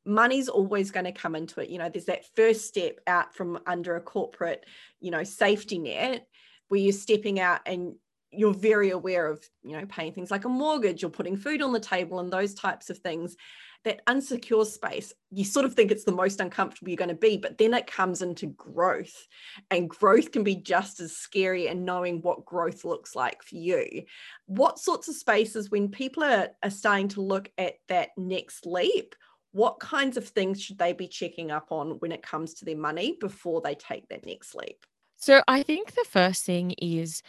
money's 0.05 0.49
always 0.49 0.91
going 0.91 1.05
to 1.05 1.13
come 1.13 1.35
into 1.35 1.61
it. 1.61 1.71
You 1.71 1.79
know, 1.79 1.89
there's 1.89 2.07
that 2.07 2.25
first 2.37 2.67
step 2.67 2.99
out 3.07 3.35
from 3.35 3.59
under 3.67 3.97
a 3.97 4.01
corporate, 4.01 4.65
you 5.01 5.11
know, 5.11 5.25
safety 5.25 5.79
net 5.79 6.27
where 6.69 6.81
you're 6.81 6.93
stepping 6.93 7.41
out 7.41 7.61
and 7.67 7.95
you're 8.33 8.55
very 8.55 8.91
aware 8.91 9.27
of 9.27 9.45
you 9.63 9.77
know 9.77 9.87
paying 9.87 10.13
things 10.13 10.31
like 10.31 10.45
a 10.45 10.49
mortgage 10.49 11.03
or 11.03 11.09
putting 11.09 11.37
food 11.37 11.63
on 11.63 11.73
the 11.73 11.81
table 11.81 12.21
and 12.21 12.33
those 12.33 12.55
types 12.55 12.91
of 12.91 12.99
things. 12.99 13.37
That 13.85 14.05
unsecure 14.05 14.67
space 14.67 15.15
you 15.31 15.43
sort 15.43 15.65
of 15.65 15.73
think 15.73 15.91
it's 15.91 16.05
the 16.05 16.13
most 16.13 16.39
uncomfortable 16.39 16.91
you're 16.91 16.99
going 16.99 17.09
to 17.09 17.15
be 17.15 17.39
but 17.39 17.57
then 17.57 17.73
it 17.73 17.87
comes 17.87 18.21
into 18.21 18.49
growth. 18.49 19.27
And 19.71 19.89
growth 19.89 20.33
can 20.33 20.45
be 20.45 20.57
just 20.57 21.01
as 21.01 21.17
scary 21.17 21.67
and 21.67 21.87
knowing 21.87 22.21
what 22.21 22.45
growth 22.45 22.85
looks 22.85 23.17
like 23.17 23.43
for 23.43 23.55
you. 23.55 24.03
What 24.45 24.79
sorts 24.79 25.09
of 25.09 25.15
spaces 25.15 25.71
when 25.71 25.89
people 25.89 26.25
are, 26.25 26.49
are 26.63 26.69
starting 26.69 27.09
to 27.09 27.23
look 27.23 27.51
at 27.57 27.77
that 27.89 28.11
next 28.19 28.67
leap 28.67 29.15
what 29.53 29.81
kinds 29.81 30.17
of 30.17 30.29
things 30.29 30.63
should 30.63 30.79
they 30.79 30.93
be 30.93 31.09
checking 31.09 31.51
up 31.51 31.73
on 31.73 31.93
when 31.99 32.13
it 32.13 32.23
comes 32.23 32.55
to 32.55 32.65
their 32.65 32.77
money 32.77 33.17
before 33.21 33.61
they 33.61 33.75
take 33.75 34.09
that 34.09 34.25
next 34.25 34.55
leap? 34.55 34.87
So 35.17 35.43
i 35.49 35.63
think 35.63 35.95
the 35.95 36.07
first 36.09 36.45
thing 36.45 36.73
is 36.79 37.23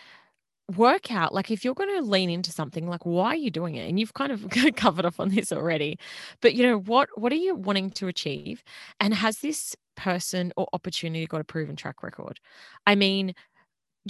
work 0.78 1.12
out 1.12 1.34
like 1.34 1.52
if 1.52 1.64
you're 1.64 1.74
going 1.74 1.96
to 1.96 2.02
lean 2.02 2.30
into 2.30 2.52
something 2.52 2.88
like 2.88 3.06
why 3.06 3.30
are 3.30 3.36
you 3.36 3.52
doing 3.52 3.76
it? 3.76 3.88
And 3.90 4.00
you've 4.00 4.14
kind 4.14 4.32
of 4.32 4.48
covered 4.76 5.06
off 5.06 5.20
on 5.20 5.30
this 5.30 5.52
already 5.52 5.98
but 6.42 6.54
you 6.56 6.64
know 6.64 6.80
what 6.80 7.10
what 7.16 7.32
are 7.32 7.36
you 7.36 7.56
wanting 7.56 7.90
to 7.92 8.08
achieve? 8.08 8.64
And 9.00 9.14
has 9.14 9.40
this 9.40 9.76
person 9.96 10.52
or 10.58 10.68
opportunity 10.74 11.26
got 11.28 11.42
a 11.42 11.46
proven 11.46 11.76
track 11.76 12.04
record? 12.04 12.40
I 12.88 12.96
mean 12.96 13.34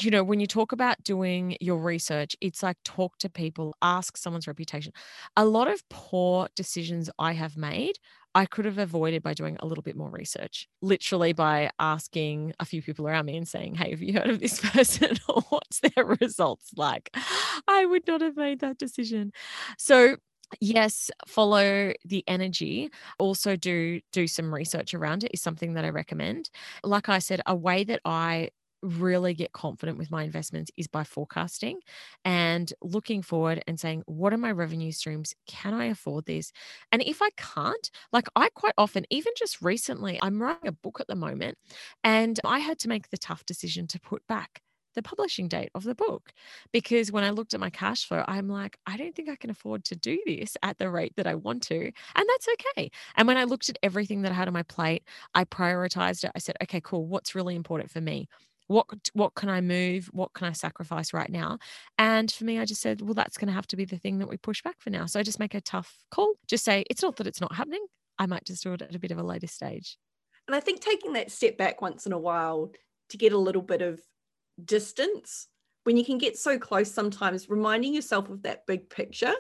you 0.02 0.10
know, 0.10 0.24
when 0.24 0.40
you 0.40 0.48
talk 0.48 0.72
about 0.72 1.04
doing 1.04 1.58
your 1.60 1.78
research, 1.78 2.36
it's 2.40 2.64
like 2.64 2.78
talk 2.86 3.18
to 3.18 3.30
people, 3.30 3.76
ask 3.82 4.16
someone's 4.16 4.48
reputation. 4.48 4.94
A 5.36 5.46
lot 5.46 5.68
of 5.68 5.88
poor 5.90 6.48
decisions 6.56 7.10
I 7.20 7.34
have 7.34 7.58
made, 7.58 7.98
I 8.34 8.46
could 8.46 8.66
have 8.66 8.78
avoided 8.78 9.24
by 9.24 9.34
doing 9.34 9.58
a 9.60 9.66
little 9.66 9.82
bit 9.82 9.96
more 9.96 10.10
research, 10.10 10.68
literally 10.82 11.34
by 11.34 11.70
asking 11.80 12.54
a 12.60 12.66
few 12.66 12.82
people 12.82 13.08
around 13.08 13.26
me 13.26 13.36
and 13.38 13.48
saying, 13.48 13.76
Hey, 13.76 13.92
have 13.92 14.02
you 14.02 14.14
heard 14.14 14.30
of 14.30 14.40
this 14.40 14.60
person 14.72 15.18
or 15.28 15.42
what's 15.50 15.82
their 15.82 16.06
results 16.22 16.72
like? 16.78 17.10
I 17.68 17.86
would 17.86 18.08
not 18.08 18.22
have 18.22 18.38
made 18.38 18.60
that 18.62 18.78
decision. 18.78 19.32
So, 19.78 20.18
yes 20.60 21.10
follow 21.26 21.94
the 22.04 22.26
energy 22.28 22.90
also 23.20 23.56
do 23.56 24.02
do 24.12 24.28
some 24.28 24.54
research 24.54 24.94
around 24.94 25.24
it 25.24 25.32
is 25.34 25.42
something 25.42 25.76
that 25.76 25.86
i 25.86 25.90
recommend 25.90 26.50
like 26.84 27.08
i 27.08 27.20
said 27.20 27.40
a 27.46 27.56
way 27.56 27.86
that 27.86 28.02
i 28.04 28.50
really 28.82 29.34
get 29.34 29.52
confident 29.52 29.98
with 29.98 30.12
my 30.12 30.24
investments 30.24 30.72
is 30.78 30.88
by 30.88 31.04
forecasting 31.04 31.80
and 32.26 32.74
looking 32.82 33.22
forward 33.22 33.64
and 33.68 33.80
saying, 33.80 34.04
what 34.06 34.34
are 34.34 34.38
my 34.38 34.52
revenue 34.52 34.92
streams? 34.92 35.34
Can 35.48 35.74
I 35.74 35.86
afford 35.86 36.26
this? 36.26 36.52
And 36.92 37.02
if 37.02 37.22
I 37.22 37.30
can't, 37.38 37.90
like 38.12 38.28
I 38.36 38.50
quite 38.50 38.74
often, 38.78 39.06
even 39.10 39.34
just 39.38 39.62
recently, 39.62 40.20
I'm 40.22 40.42
writing 40.42 40.68
a 40.68 40.72
book 40.74 41.00
at 41.00 41.08
the 41.08 41.16
moment 41.16 41.58
and 42.04 42.40
I 42.46 42.60
had 42.60 42.80
to 42.80 42.90
make 42.90 43.10
the 43.10 43.18
tough 43.18 43.46
decision 43.46 43.88
to 43.88 44.00
put 44.00 44.26
back 44.28 44.62
the 44.96 45.02
publishing 45.02 45.48
date 45.48 45.70
of 45.76 45.84
the 45.84 45.96
book 45.96 46.32
because 46.72 47.12
when 47.12 47.24
I 47.24 47.30
looked 47.30 47.54
at 47.54 47.60
my 47.60 47.70
cash 47.70 48.06
flow, 48.06 48.24
I'm 48.28 48.48
like, 48.48 48.78
I 48.86 48.98
don't 48.98 49.16
think 49.16 49.30
I 49.30 49.36
can 49.36 49.50
afford 49.50 49.84
to 49.86 49.96
do 49.96 50.20
this 50.26 50.58
at 50.64 50.78
the 50.78 50.90
rate 50.90 51.14
that 51.16 51.28
I 51.28 51.36
want 51.36 51.64
to. 51.64 51.80
And 51.80 51.94
that's 52.16 52.48
okay. 52.54 52.92
And 53.16 53.28
when 53.28 53.38
I 53.38 53.46
looked 53.46 53.70
at 53.70 53.80
everything 53.84 54.22
that 54.24 54.32
I 54.32 54.36
had 54.36 54.48
on 54.48 54.54
my 54.54 54.64
plate, 54.64 55.04
I 55.34 55.46
prioritized 55.46 56.24
it. 56.24 56.32
I 56.36 56.40
said, 56.40 56.58
okay, 56.64 56.82
cool. 56.82 57.06
What's 57.06 57.36
really 57.36 57.56
important 57.56 57.92
for 57.92 58.02
me? 58.02 58.28
What 58.72 58.88
what 59.14 59.36
can 59.36 59.50
i 59.50 59.62
move? 59.62 60.10
What 60.12 60.34
can 60.34 60.48
i 60.48 60.52
sacrifice 60.54 61.14
right 61.14 61.30
now? 61.30 61.60
And 61.98 62.32
for 62.32 62.46
me 62.46 62.60
i 62.60 62.66
just 62.66 62.82
said 62.82 63.02
well 63.02 63.14
that's 63.14 63.38
going 63.38 63.48
to 63.48 63.54
have 63.54 63.68
to 63.68 63.76
be 63.76 63.86
the 63.86 63.98
thing 63.98 64.20
that 64.20 64.30
we 64.30 64.38
push 64.38 64.62
back 64.62 64.80
for 64.80 64.90
now. 64.90 65.06
So 65.06 65.20
i 65.20 65.24
just 65.24 65.40
make 65.40 65.54
a 65.54 65.62
tough 65.62 65.94
call 66.10 66.34
just 66.48 66.64
say 66.64 66.86
it's 66.90 67.02
not 67.02 67.18
that 67.18 67.28
it's 67.28 67.42
not 67.42 67.56
happening. 67.56 67.86
I 68.18 68.26
might 68.26 68.46
just 68.46 68.64
do 68.64 68.74
it 68.74 68.82
at 68.82 68.96
a 68.96 69.00
bit 69.00 69.12
of 69.12 69.18
a 69.18 69.24
later 69.24 69.48
stage. 69.48 69.98
And 70.48 70.56
i 70.56 70.60
think 70.60 70.82
taking 70.82 71.14
that 71.14 71.32
step 71.32 71.58
back 71.58 71.82
once 71.82 72.06
in 72.06 72.14
a 72.14 72.20
while 72.20 72.72
to 73.10 73.18
get 73.18 73.34
a 73.34 73.38
little 73.38 73.62
bit 73.62 73.82
of 73.82 74.02
distance 74.64 75.48
when 75.84 75.98
you 75.98 76.06
can 76.06 76.18
get 76.18 76.38
so 76.38 76.58
close 76.60 76.92
sometimes 76.92 77.50
reminding 77.50 77.94
yourself 77.94 78.30
of 78.30 78.44
that 78.44 78.66
big 78.68 78.90
picture 78.90 79.34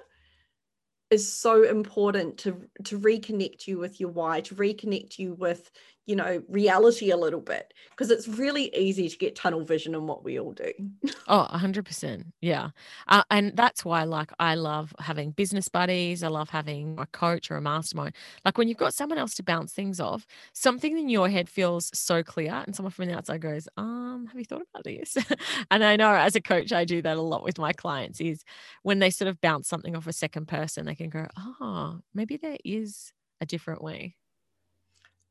is 1.11 1.31
so 1.31 1.63
important 1.63 2.37
to 2.39 2.63
to 2.85 2.97
reconnect 2.97 3.67
you 3.67 3.77
with 3.77 3.99
your 3.99 4.09
why 4.09 4.41
to 4.41 4.55
reconnect 4.55 5.19
you 5.19 5.33
with 5.33 5.69
you 6.05 6.15
know 6.15 6.41
reality 6.49 7.11
a 7.11 7.17
little 7.17 7.39
bit 7.39 7.73
because 7.91 8.09
it's 8.09 8.27
really 8.27 8.75
easy 8.75 9.07
to 9.07 9.17
get 9.17 9.35
tunnel 9.35 9.63
vision 9.63 9.93
in 9.93 10.07
what 10.07 10.23
we 10.23 10.39
all 10.39 10.53
do. 10.53 10.71
Oh 11.27 11.47
100% 11.53 12.25
yeah. 12.41 12.69
Uh, 13.07 13.23
and 13.29 13.55
that's 13.55 13.85
why 13.85 14.03
like 14.03 14.31
i 14.39 14.55
love 14.55 14.93
having 14.99 15.31
business 15.31 15.67
buddies 15.69 16.23
i 16.23 16.27
love 16.27 16.49
having 16.49 16.97
a 16.99 17.05
coach 17.05 17.49
or 17.51 17.57
a 17.57 17.61
mastermind. 17.61 18.15
Like 18.43 18.57
when 18.57 18.67
you've 18.67 18.77
got 18.77 18.93
someone 18.93 19.17
else 19.17 19.35
to 19.35 19.43
bounce 19.43 19.71
things 19.71 19.99
off 19.99 20.25
something 20.53 20.97
in 20.97 21.09
your 21.09 21.29
head 21.29 21.47
feels 21.47 21.89
so 21.93 22.23
clear 22.23 22.63
and 22.65 22.75
someone 22.75 22.91
from 22.91 23.05
the 23.05 23.15
outside 23.15 23.41
goes 23.41 23.67
um 23.77 24.27
have 24.27 24.37
you 24.37 24.45
thought 24.45 24.63
about 24.73 24.83
this? 24.83 25.17
And 25.71 25.83
i 25.83 25.95
know 25.95 26.13
as 26.13 26.35
a 26.35 26.41
coach 26.41 26.73
i 26.73 26.83
do 26.85 27.01
that 27.01 27.17
a 27.17 27.21
lot 27.21 27.43
with 27.43 27.57
my 27.57 27.71
clients 27.71 28.19
is 28.19 28.43
when 28.83 28.99
they 28.99 29.09
sort 29.09 29.29
of 29.29 29.39
bounce 29.39 29.67
something 29.67 29.95
off 29.95 30.07
a 30.07 30.13
second 30.13 30.47
person 30.47 30.85
they 30.85 30.95
can 30.95 31.09
go 31.09 31.27
oh 31.61 31.99
maybe 32.13 32.37
there 32.37 32.57
is 32.65 33.13
a 33.39 33.45
different 33.45 33.81
way 33.83 34.15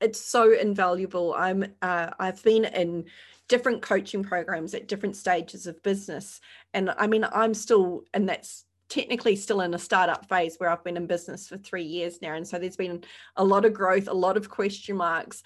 it's 0.01 0.21
so 0.21 0.53
invaluable. 0.53 1.35
I'm 1.35 1.65
uh, 1.83 2.11
I've 2.19 2.43
been 2.43 2.65
in 2.65 3.07
different 3.49 3.83
coaching 3.83 4.23
programs 4.23 4.75
at 4.75 4.89
different 4.89 5.17
stages 5.17 5.67
of 5.67 5.83
business, 5.83 6.41
and 6.75 6.91
I 6.97 7.07
mean 7.07 7.25
I'm 7.25 7.55
still 7.55 8.05
and 8.15 8.29
that's 8.29 8.65
technically 8.89 9.37
still 9.37 9.61
in 9.61 9.73
a 9.73 9.79
startup 9.79 10.29
phase 10.29 10.57
where 10.57 10.69
I've 10.69 10.83
been 10.83 10.97
in 10.97 11.07
business 11.07 11.49
for 11.49 11.57
three 11.59 11.85
years 11.85 12.21
now, 12.23 12.35
and 12.35 12.47
so 12.47 12.59
there's 12.59 12.77
been 12.77 13.05
a 13.37 13.45
lot 13.45 13.65
of 13.65 13.75
growth, 13.75 14.09
a 14.09 14.15
lot 14.15 14.37
of 14.37 14.49
question 14.49 14.97
marks, 14.97 15.43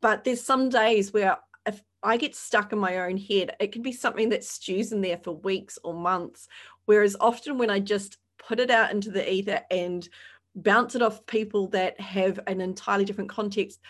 but 0.00 0.24
there's 0.24 0.42
some 0.42 0.68
days 0.68 1.12
where 1.12 1.38
if 1.66 1.80
I 2.02 2.16
get 2.16 2.34
stuck 2.34 2.72
in 2.72 2.78
my 2.78 2.98
own 2.98 3.16
head, 3.16 3.56
it 3.60 3.72
can 3.72 3.82
be 3.82 3.92
something 3.92 4.28
that 4.30 4.44
stews 4.44 4.92
in 4.92 5.00
there 5.00 5.16
for 5.16 5.32
weeks 5.32 5.78
or 5.82 5.94
months. 5.94 6.46
Whereas 6.84 7.16
often 7.18 7.56
when 7.56 7.70
I 7.70 7.80
just 7.80 8.18
put 8.38 8.60
it 8.60 8.70
out 8.70 8.90
into 8.90 9.10
the 9.10 9.32
ether 9.32 9.62
and 9.70 10.06
bounce 10.54 10.94
it 10.94 11.02
off 11.02 11.26
people 11.26 11.68
that 11.68 12.00
have 12.00 12.40
an 12.46 12.60
entirely 12.60 13.04
different 13.04 13.30
context. 13.30 13.80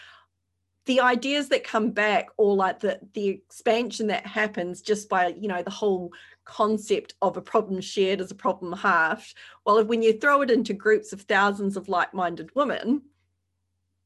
The 0.87 1.01
ideas 1.01 1.49
that 1.49 1.65
come 1.65 1.91
back 1.91 2.29
or 2.37 2.55
like 2.55 2.81
the 2.81 3.01
the 3.15 3.29
expansion 3.29 4.09
that 4.09 4.27
happens 4.27 4.83
just 4.83 5.09
by 5.09 5.29
you 5.29 5.49
know 5.49 5.63
the 5.63 5.71
whole 5.71 6.13
concept 6.45 7.15
of 7.23 7.37
a 7.37 7.43
problem 7.43 7.81
shared 7.81 8.21
as 8.21 8.31
a 8.31 8.35
problem 8.35 8.73
halved. 8.73 9.35
Well 9.65 9.83
when 9.85 10.03
you 10.03 10.13
throw 10.13 10.43
it 10.43 10.51
into 10.51 10.75
groups 10.75 11.13
of 11.13 11.23
thousands 11.23 11.77
of 11.77 11.89
like-minded 11.89 12.55
women 12.55 13.03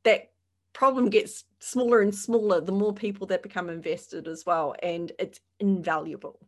that 0.04 0.30
problem 0.72 1.10
gets 1.10 1.44
smaller 1.58 2.00
and 2.00 2.14
smaller 2.14 2.60
the 2.60 2.70
more 2.70 2.94
people 2.94 3.26
that 3.26 3.42
become 3.42 3.68
invested 3.68 4.28
as 4.28 4.46
well 4.46 4.76
and 4.82 5.10
it's 5.18 5.40
invaluable. 5.58 6.38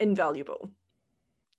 Invaluable. 0.00 0.70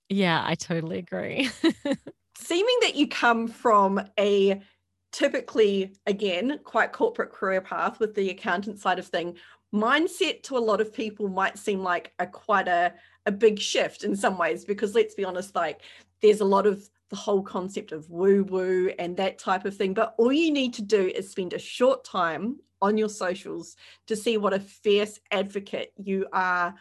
Yeah 0.08 0.40
i 0.46 0.54
totally 0.54 0.98
agree 0.98 1.50
seeming 2.38 2.76
that 2.82 2.94
you 2.94 3.08
come 3.08 3.48
from 3.48 4.00
a 4.18 4.60
typically 5.12 5.94
again 6.06 6.58
quite 6.64 6.92
corporate 6.92 7.32
career 7.32 7.60
path 7.60 7.98
with 8.00 8.14
the 8.14 8.28
accountant 8.30 8.78
side 8.78 8.98
of 8.98 9.06
thing 9.06 9.34
mindset 9.74 10.42
to 10.42 10.56
a 10.56 10.58
lot 10.58 10.80
of 10.80 10.92
people 10.92 11.28
might 11.28 11.58
seem 11.58 11.82
like 11.82 12.12
a 12.18 12.26
quite 12.26 12.68
a, 12.68 12.92
a 13.26 13.32
big 13.32 13.58
shift 13.58 14.04
in 14.04 14.14
some 14.14 14.36
ways 14.36 14.64
because 14.64 14.94
let's 14.94 15.14
be 15.14 15.24
honest 15.24 15.54
like 15.54 15.80
there's 16.22 16.40
a 16.40 16.44
lot 16.44 16.66
of 16.66 16.88
the 17.10 17.16
whole 17.16 17.42
concept 17.42 17.92
of 17.92 18.08
woo 18.10 18.44
woo 18.44 18.90
and 18.98 19.16
that 19.16 19.38
type 19.38 19.64
of 19.64 19.76
thing 19.76 19.94
but 19.94 20.14
all 20.18 20.32
you 20.32 20.52
need 20.52 20.74
to 20.74 20.82
do 20.82 21.08
is 21.08 21.30
spend 21.30 21.52
a 21.52 21.58
short 21.58 22.04
time 22.04 22.58
on 22.82 22.98
your 22.98 23.08
socials 23.08 23.76
to 24.06 24.16
see 24.16 24.36
what 24.36 24.52
a 24.52 24.60
fierce 24.60 25.18
advocate 25.30 25.92
you 25.96 26.26
are 26.32 26.74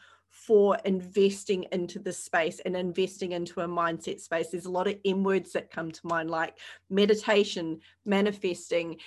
for 0.46 0.78
investing 0.86 1.66
into 1.72 2.00
this 2.00 2.18
space 2.18 2.60
and 2.66 2.76
investing 2.76 3.32
into 3.32 3.62
a 3.62 3.68
mindset 3.68 4.20
space. 4.20 4.50
There's 4.50 4.66
a 4.66 4.72
lot 4.72 4.88
of 4.88 4.98
M 5.06 5.24
words 5.24 5.54
that 5.54 5.72
come 5.72 5.92
to 5.92 6.08
mind, 6.08 6.30
like 6.30 6.58
meditation, 6.90 7.80
manifesting. 8.06 8.98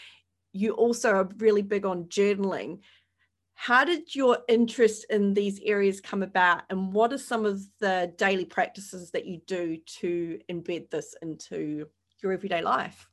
You 0.53 0.73
also 0.73 1.11
are 1.11 1.29
really 1.39 1.63
big 1.63 1.87
on 1.87 2.05
journaling. 2.05 2.81
How 3.55 3.85
did 3.85 4.15
your 4.15 4.39
interest 4.49 5.07
in 5.11 5.35
these 5.35 5.61
areas 5.65 6.01
come 6.01 6.23
about, 6.23 6.63
and 6.71 6.93
what 6.93 7.13
are 7.13 7.19
some 7.19 7.45
of 7.45 7.61
the 7.81 8.13
daily 8.17 8.45
practices 8.45 9.11
that 9.11 9.27
you 9.27 9.41
do 9.47 9.79
to 10.01 10.39
embed 10.49 10.91
this 10.91 11.15
into 11.23 11.87
your 12.23 12.33
everyday 12.33 12.63
life? 12.63 13.09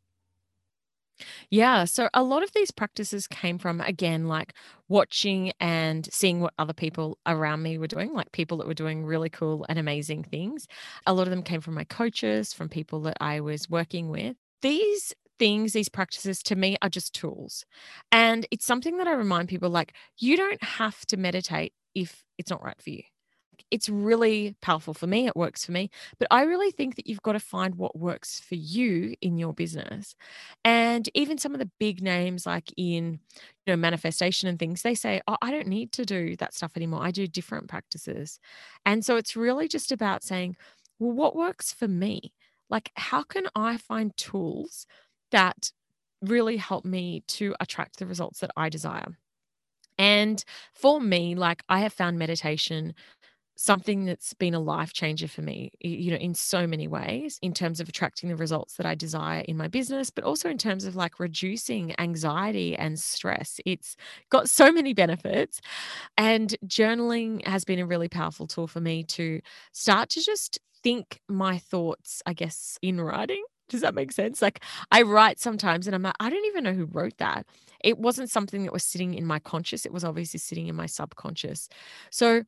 Yeah. 1.50 1.86
So 1.86 2.10
a 2.14 2.24
lot 2.24 2.44
of 2.44 2.52
these 2.54 2.72
practices 2.72 3.28
came 3.28 3.58
from, 3.58 3.82
again, 3.82 4.28
like 4.28 4.54
watching 4.88 5.52
and 5.60 6.08
seeing 6.12 6.42
what 6.42 6.54
other 6.60 6.74
people 6.74 7.18
around 7.26 7.62
me 7.64 7.78
were 7.78 7.88
doing, 7.88 8.14
like 8.14 8.32
people 8.32 8.58
that 8.58 8.68
were 8.68 8.74
doing 8.74 9.06
really 9.06 9.30
cool 9.30 9.66
and 9.70 9.80
amazing 9.80 10.24
things. 10.24 10.68
A 11.06 11.14
lot 11.14 11.28
of 11.28 11.32
them 11.32 11.44
came 11.44 11.62
from 11.62 11.74
my 11.74 11.84
coaches, 11.86 12.54
from 12.54 12.70
people 12.70 13.02
that 13.02 13.18
I 13.22 13.40
was 13.40 13.70
working 13.70 14.10
with. 14.10 14.36
These 14.62 15.14
things, 15.38 15.74
these 15.74 15.90
practices 15.90 16.42
to 16.44 16.56
me 16.56 16.78
are 16.82 16.90
just 16.90 17.14
tools. 17.14 17.66
And 18.12 18.46
it's 18.52 18.66
something 18.66 18.98
that 18.98 19.08
I 19.08 19.14
remind 19.14 19.50
people 19.50 19.70
like, 19.70 19.94
you 20.18 20.38
don't 20.38 20.64
have 20.64 21.06
to 21.08 21.18
meditate 21.18 21.74
if 21.94 22.24
it's 22.38 22.50
not 22.52 22.64
right 22.64 22.82
for 22.82 22.90
you 22.90 23.04
it's 23.72 23.90
really 23.90 24.56
powerful 24.62 24.94
for 24.94 25.08
me. 25.08 25.28
It 25.28 25.36
works 25.36 25.66
for 25.66 25.72
me. 25.72 25.90
But 26.20 26.28
I 26.32 26.44
really 26.44 26.72
think 26.72 26.96
that 26.96 27.08
you've 27.08 27.22
got 27.22 27.34
to 27.34 27.40
find 27.40 27.76
what 27.76 27.98
works 27.98 28.40
for 28.40 28.56
you 28.56 29.16
in 29.22 29.38
your 29.38 29.54
business. 29.54 30.16
And 30.64 31.10
even 31.14 31.38
some 31.38 31.54
of 31.54 31.60
the 31.60 31.70
big 31.80 32.02
names 32.02 32.46
like 32.46 32.72
in 32.78 33.20
you 33.66 33.74
know 33.74 33.76
manifestation 33.76 34.50
and 34.50 34.60
things, 34.60 34.82
they 34.82 34.96
say, 34.96 35.22
Oh, 35.28 35.38
I 35.42 35.52
don't 35.52 35.68
need 35.68 35.92
to 35.94 36.06
do 36.06 36.36
that 36.38 36.54
stuff 36.54 36.74
anymore. 36.76 37.04
I 37.04 37.12
do 37.12 37.28
different 37.28 37.68
practices. 37.68 38.40
And 38.86 39.06
so 39.06 39.16
it's 39.18 39.36
really 39.36 39.68
just 39.68 39.92
about 39.92 40.24
saying, 40.24 40.56
Well, 41.00 41.12
what 41.12 41.36
works 41.36 41.74
for 41.74 41.88
me? 41.88 42.34
Like, 42.70 42.92
how 42.96 43.24
can 43.24 43.46
I 43.56 43.78
find 43.78 44.16
tools 44.18 44.88
that 45.32 45.72
really 46.22 46.58
help 46.58 46.86
me 46.86 47.24
to 47.28 47.56
attract 47.60 48.00
the 48.00 48.08
results 48.08 48.40
that 48.40 48.52
I 48.58 48.70
desire? 48.70 49.18
And 49.98 50.44
for 50.74 51.00
me, 51.00 51.36
like 51.36 51.64
I 51.70 51.80
have 51.80 51.94
found 51.94 52.20
meditation 52.20 52.96
something 53.56 54.06
that's 54.06 54.34
been 54.34 54.54
a 54.54 54.60
life 54.60 54.94
changer 54.94 55.28
for 55.28 55.42
me, 55.42 55.72
you 55.80 56.12
know, 56.12 56.18
in 56.18 56.34
so 56.34 56.68
many 56.68 56.88
ways, 56.88 57.40
in 57.42 57.54
terms 57.54 57.80
of 57.80 57.88
attracting 57.88 58.30
the 58.30 58.36
results 58.36 58.76
that 58.76 58.86
I 58.86 58.96
desire 58.96 59.42
in 59.42 59.58
my 59.58 59.68
business, 59.68 60.10
but 60.10 60.24
also 60.24 60.50
in 60.50 60.58
terms 60.58 60.86
of 60.86 60.96
like 60.96 61.20
reducing 61.20 61.96
anxiety 62.00 62.76
and 62.76 63.00
stress. 63.00 63.60
It's 63.66 63.96
got 64.30 64.50
so 64.50 64.72
many 64.72 64.94
benefits. 64.94 65.62
And 66.18 66.56
journaling 66.66 67.46
has 67.48 67.64
been 67.66 67.80
a 67.80 67.86
really 67.86 68.10
powerful 68.10 68.48
tool 68.48 68.68
for 68.68 68.82
me 68.82 69.04
to 69.06 69.42
start 69.72 70.10
to 70.10 70.22
just 70.22 70.60
think 70.84 71.22
my 71.28 71.58
thoughts, 71.58 72.22
I 72.26 72.34
guess, 72.34 72.78
in 72.82 73.02
writing. 73.02 73.44
Does 73.70 73.82
that 73.82 73.96
make 73.96 74.12
sense? 74.12 74.42
Like 74.42 74.62
I 74.92 75.02
write 75.02 75.40
sometimes 75.40 75.88
and 75.88 75.96
I'm 75.96 76.04
like, 76.04 76.16
I 76.20 76.30
don't 76.30 76.46
even 76.46 76.64
know 76.64 76.74
who 76.74 76.86
wrote 76.86 77.18
that. 77.18 77.48
It 77.84 77.98
wasn't 77.98 78.30
something 78.30 78.64
that 78.64 78.74
was 78.74 78.84
sitting 78.84 79.16
in 79.16 79.26
my 79.26 79.40
conscious, 79.40 79.86
it 79.86 79.94
was 79.94 80.04
obviously 80.04 80.40
sitting 80.40 80.68
in 80.68 80.76
my 80.76 80.86
subconscious. 80.86 81.70
So, 82.12 82.44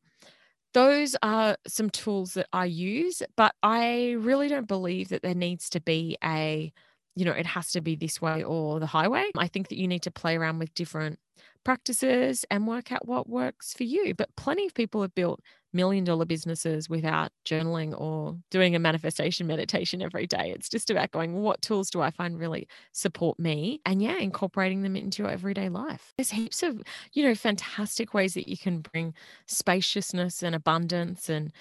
those 0.74 1.16
are 1.22 1.56
some 1.66 1.90
tools 1.90 2.34
that 2.34 2.48
I 2.52 2.66
use, 2.66 3.22
but 3.36 3.54
I 3.62 4.16
really 4.18 4.48
don't 4.48 4.68
believe 4.68 5.08
that 5.08 5.22
there 5.22 5.34
needs 5.34 5.70
to 5.70 5.80
be 5.80 6.16
a, 6.22 6.72
you 7.16 7.24
know, 7.24 7.32
it 7.32 7.46
has 7.46 7.72
to 7.72 7.80
be 7.80 7.96
this 7.96 8.20
way 8.20 8.42
or 8.42 8.78
the 8.80 8.86
highway. 8.86 9.30
I 9.36 9.48
think 9.48 9.68
that 9.68 9.78
you 9.78 9.88
need 9.88 10.02
to 10.02 10.10
play 10.10 10.36
around 10.36 10.58
with 10.58 10.74
different 10.74 11.18
practices 11.64 12.44
and 12.50 12.66
work 12.66 12.92
out 12.92 13.06
what 13.06 13.28
works 13.28 13.72
for 13.74 13.84
you. 13.84 14.14
But 14.14 14.34
plenty 14.36 14.66
of 14.66 14.74
people 14.74 15.02
have 15.02 15.14
built 15.14 15.40
million 15.72 16.04
dollar 16.04 16.24
businesses 16.24 16.88
without 16.88 17.30
journaling 17.44 17.98
or 17.98 18.36
doing 18.50 18.74
a 18.74 18.78
manifestation 18.78 19.46
meditation 19.46 20.02
every 20.02 20.26
day. 20.26 20.52
It's 20.54 20.68
just 20.68 20.90
about 20.90 21.10
going, 21.10 21.34
what 21.34 21.62
tools 21.62 21.90
do 21.90 22.00
I 22.00 22.10
find 22.10 22.38
really 22.38 22.68
support 22.92 23.38
me? 23.38 23.80
And 23.84 24.02
yeah, 24.02 24.18
incorporating 24.18 24.82
them 24.82 24.96
into 24.96 25.22
your 25.22 25.30
everyday 25.30 25.68
life. 25.68 26.12
There's 26.16 26.30
heaps 26.30 26.62
of, 26.62 26.82
you 27.12 27.24
know, 27.24 27.34
fantastic 27.34 28.14
ways 28.14 28.34
that 28.34 28.48
you 28.48 28.56
can 28.56 28.80
bring 28.80 29.14
spaciousness 29.46 30.42
and 30.42 30.54
abundance 30.54 31.28
and 31.28 31.52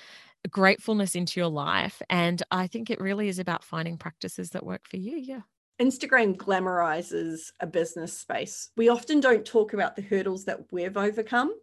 gratefulness 0.49 1.15
into 1.15 1.39
your 1.39 1.49
life. 1.49 2.01
And 2.09 2.41
I 2.51 2.67
think 2.67 2.89
it 2.89 3.01
really 3.01 3.27
is 3.27 3.39
about 3.39 3.63
finding 3.63 3.97
practices 3.97 4.51
that 4.51 4.65
work 4.65 4.87
for 4.87 4.97
you. 4.97 5.17
Yeah. 5.17 5.41
Instagram 5.79 6.35
glamorizes 6.35 7.51
a 7.59 7.67
business 7.67 8.17
space. 8.17 8.71
We 8.75 8.89
often 8.89 9.19
don't 9.19 9.45
talk 9.45 9.73
about 9.73 9.95
the 9.95 10.01
hurdles 10.01 10.45
that 10.45 10.71
we've 10.71 10.97
overcome 10.97 11.53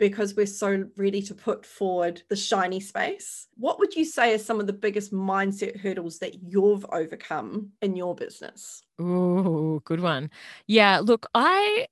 because 0.00 0.34
we're 0.34 0.46
so 0.46 0.86
ready 0.96 1.20
to 1.20 1.34
put 1.34 1.64
forward 1.64 2.22
the 2.30 2.34
shiny 2.34 2.80
space. 2.80 3.46
What 3.56 3.78
would 3.78 3.94
you 3.94 4.06
say 4.06 4.34
are 4.34 4.38
some 4.38 4.58
of 4.58 4.66
the 4.66 4.72
biggest 4.72 5.12
mindset 5.12 5.78
hurdles 5.78 6.18
that 6.20 6.42
you've 6.42 6.86
overcome 6.90 7.72
in 7.82 7.94
your 7.94 8.14
business? 8.14 8.82
Oh, 8.98 9.80
good 9.84 10.00
one. 10.00 10.30
Yeah, 10.66 11.00
look, 11.00 11.26
I, 11.34 11.86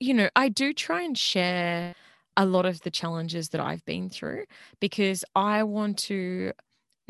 you 0.00 0.14
know, 0.14 0.30
I 0.34 0.48
do 0.48 0.72
try 0.72 1.02
and 1.02 1.16
share 1.16 1.94
a 2.38 2.46
lot 2.46 2.64
of 2.64 2.80
the 2.80 2.90
challenges 2.90 3.50
that 3.50 3.60
I've 3.60 3.84
been 3.84 4.08
through 4.08 4.46
because 4.80 5.22
I 5.36 5.62
want 5.62 5.98
to 5.98 6.52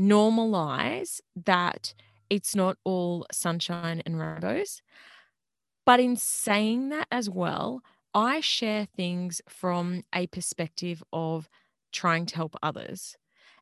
normalize 0.00 1.20
that 1.46 1.94
it's 2.28 2.56
not 2.56 2.78
all 2.82 3.26
sunshine 3.30 4.02
and 4.04 4.18
rainbows. 4.18 4.82
But 5.86 6.00
in 6.00 6.16
saying 6.16 6.88
that 6.88 7.06
as 7.12 7.30
well, 7.30 7.80
I 8.14 8.40
share 8.40 8.86
things 8.86 9.40
from 9.48 10.02
a 10.14 10.26
perspective 10.26 11.02
of 11.12 11.48
trying 11.92 12.26
to 12.26 12.36
help 12.36 12.56
others. 12.62 13.16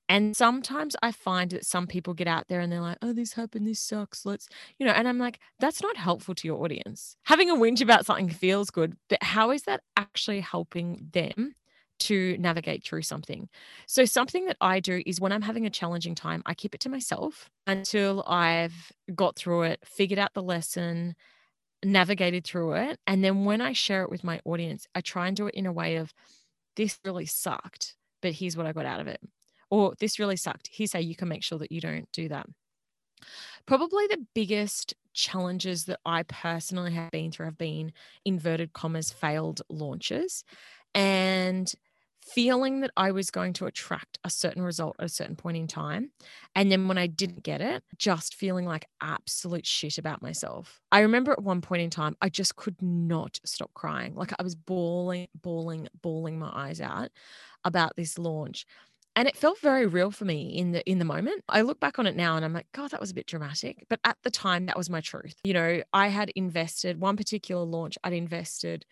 And 0.08 0.36
sometimes 0.36 0.96
I 1.02 1.12
find 1.12 1.50
that 1.52 1.64
some 1.64 1.86
people 1.86 2.14
get 2.14 2.28
out 2.28 2.48
there 2.48 2.60
and 2.60 2.72
they're 2.72 2.80
like, 2.80 2.98
oh, 3.00 3.12
this 3.12 3.34
happened, 3.34 3.66
this 3.66 3.80
sucks. 3.80 4.26
Let's, 4.26 4.48
you 4.78 4.86
know, 4.86 4.92
and 4.92 5.08
I'm 5.08 5.18
like, 5.18 5.38
that's 5.60 5.82
not 5.82 5.96
helpful 5.96 6.34
to 6.34 6.48
your 6.48 6.62
audience. 6.64 7.16
Having 7.24 7.50
a 7.50 7.54
whinge 7.54 7.80
about 7.80 8.06
something 8.06 8.28
feels 8.28 8.70
good, 8.70 8.96
but 9.08 9.22
how 9.22 9.52
is 9.52 9.62
that 9.64 9.82
actually 9.96 10.40
helping 10.40 11.08
them 11.12 11.54
to 12.00 12.36
navigate 12.38 12.84
through 12.84 13.02
something? 13.02 13.48
So, 13.86 14.04
something 14.04 14.46
that 14.46 14.56
I 14.60 14.80
do 14.80 15.02
is 15.06 15.20
when 15.20 15.32
I'm 15.32 15.42
having 15.42 15.64
a 15.66 15.70
challenging 15.70 16.16
time, 16.16 16.42
I 16.44 16.54
keep 16.54 16.74
it 16.74 16.80
to 16.82 16.88
myself 16.88 17.48
until 17.68 18.24
I've 18.26 18.92
got 19.14 19.36
through 19.36 19.62
it, 19.62 19.80
figured 19.86 20.18
out 20.18 20.34
the 20.34 20.42
lesson, 20.42 21.14
navigated 21.84 22.44
through 22.44 22.74
it. 22.74 22.98
And 23.06 23.24
then 23.24 23.44
when 23.44 23.60
I 23.60 23.72
share 23.72 24.02
it 24.02 24.10
with 24.10 24.24
my 24.24 24.40
audience, 24.44 24.86
I 24.94 25.00
try 25.00 25.28
and 25.28 25.36
do 25.36 25.46
it 25.46 25.54
in 25.54 25.66
a 25.66 25.72
way 25.72 25.96
of 25.96 26.12
this 26.76 26.98
really 27.04 27.26
sucked, 27.26 27.96
but 28.22 28.32
here's 28.32 28.56
what 28.56 28.66
I 28.66 28.72
got 28.72 28.86
out 28.86 29.00
of 29.00 29.08
it. 29.08 29.20
Or 29.70 29.94
this 29.98 30.18
really 30.18 30.36
sucked. 30.36 30.68
Here's 30.72 30.92
how 30.92 30.98
you 30.98 31.14
can 31.14 31.28
make 31.28 31.44
sure 31.44 31.58
that 31.58 31.72
you 31.72 31.80
don't 31.80 32.10
do 32.12 32.28
that. 32.28 32.46
Probably 33.66 34.06
the 34.06 34.26
biggest 34.34 34.94
challenges 35.12 35.84
that 35.84 36.00
I 36.04 36.22
personally 36.24 36.92
have 36.92 37.10
been 37.10 37.30
through 37.30 37.46
have 37.46 37.58
been 37.58 37.92
inverted 38.24 38.72
commas 38.72 39.10
failed 39.10 39.62
launches. 39.68 40.44
And 40.94 41.72
feeling 42.34 42.80
that 42.80 42.90
I 42.96 43.10
was 43.10 43.30
going 43.30 43.52
to 43.54 43.66
attract 43.66 44.18
a 44.24 44.30
certain 44.30 44.62
result 44.62 44.96
at 44.98 45.06
a 45.06 45.08
certain 45.08 45.36
point 45.36 45.56
in 45.56 45.66
time. 45.66 46.10
And 46.54 46.70
then 46.70 46.88
when 46.88 46.98
I 46.98 47.06
didn't 47.06 47.42
get 47.42 47.60
it, 47.60 47.82
just 47.96 48.34
feeling 48.34 48.66
like 48.66 48.86
absolute 49.00 49.66
shit 49.66 49.98
about 49.98 50.22
myself. 50.22 50.80
I 50.92 51.00
remember 51.00 51.32
at 51.32 51.42
one 51.42 51.60
point 51.60 51.82
in 51.82 51.90
time, 51.90 52.16
I 52.20 52.28
just 52.28 52.56
could 52.56 52.80
not 52.80 53.40
stop 53.44 53.72
crying. 53.74 54.14
Like 54.14 54.32
I 54.38 54.42
was 54.42 54.54
bawling, 54.54 55.28
bawling, 55.34 55.88
bawling 56.02 56.38
my 56.38 56.50
eyes 56.52 56.80
out 56.80 57.10
about 57.64 57.96
this 57.96 58.18
launch. 58.18 58.66
And 59.16 59.26
it 59.26 59.36
felt 59.36 59.58
very 59.58 59.86
real 59.86 60.12
for 60.12 60.24
me 60.24 60.56
in 60.56 60.70
the 60.70 60.88
in 60.88 61.00
the 61.00 61.04
moment. 61.04 61.42
I 61.48 61.62
look 61.62 61.80
back 61.80 61.98
on 61.98 62.06
it 62.06 62.14
now 62.14 62.36
and 62.36 62.44
I'm 62.44 62.52
like, 62.52 62.68
God, 62.72 62.92
that 62.92 63.00
was 63.00 63.10
a 63.10 63.14
bit 63.14 63.26
dramatic. 63.26 63.84
But 63.88 63.98
at 64.04 64.16
the 64.22 64.30
time, 64.30 64.66
that 64.66 64.78
was 64.78 64.88
my 64.88 65.00
truth. 65.00 65.34
You 65.42 65.52
know, 65.52 65.82
I 65.92 66.08
had 66.08 66.30
invested 66.36 67.00
one 67.00 67.16
particular 67.16 67.64
launch, 67.64 67.98
I'd 68.04 68.12
invested 68.12 68.86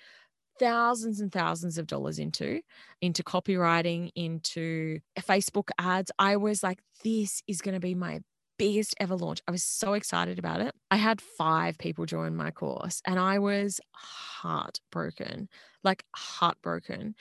thousands 0.59 1.21
and 1.21 1.33
thousands 1.33 1.79
of 1.79 1.87
dollars 1.87 2.19
into 2.19 2.61
into 3.01 3.23
copywriting 3.23 4.11
into 4.15 5.01
uh, 5.17 5.21
facebook 5.21 5.71
ads. 5.79 6.11
I 6.19 6.37
was 6.37 6.63
like 6.63 6.81
this 7.05 7.43
is 7.47 7.61
going 7.61 7.75
to 7.75 7.81
be 7.81 7.95
my 7.95 8.21
biggest 8.59 8.97
ever 8.99 9.15
launch. 9.15 9.41
I 9.47 9.53
was 9.53 9.63
so 9.63 9.93
excited 9.93 10.39
about 10.39 10.61
it. 10.61 10.75
I 10.91 10.97
had 10.97 11.21
five 11.21 11.79
people 11.79 12.07
join 12.07 12.35
my 12.35 12.51
course 12.51 13.01
and 13.07 13.17
i 13.19 13.39
was 13.39 13.81
heartbroken 13.93 15.49
like 15.85 16.05
heartbroken. 16.15 17.15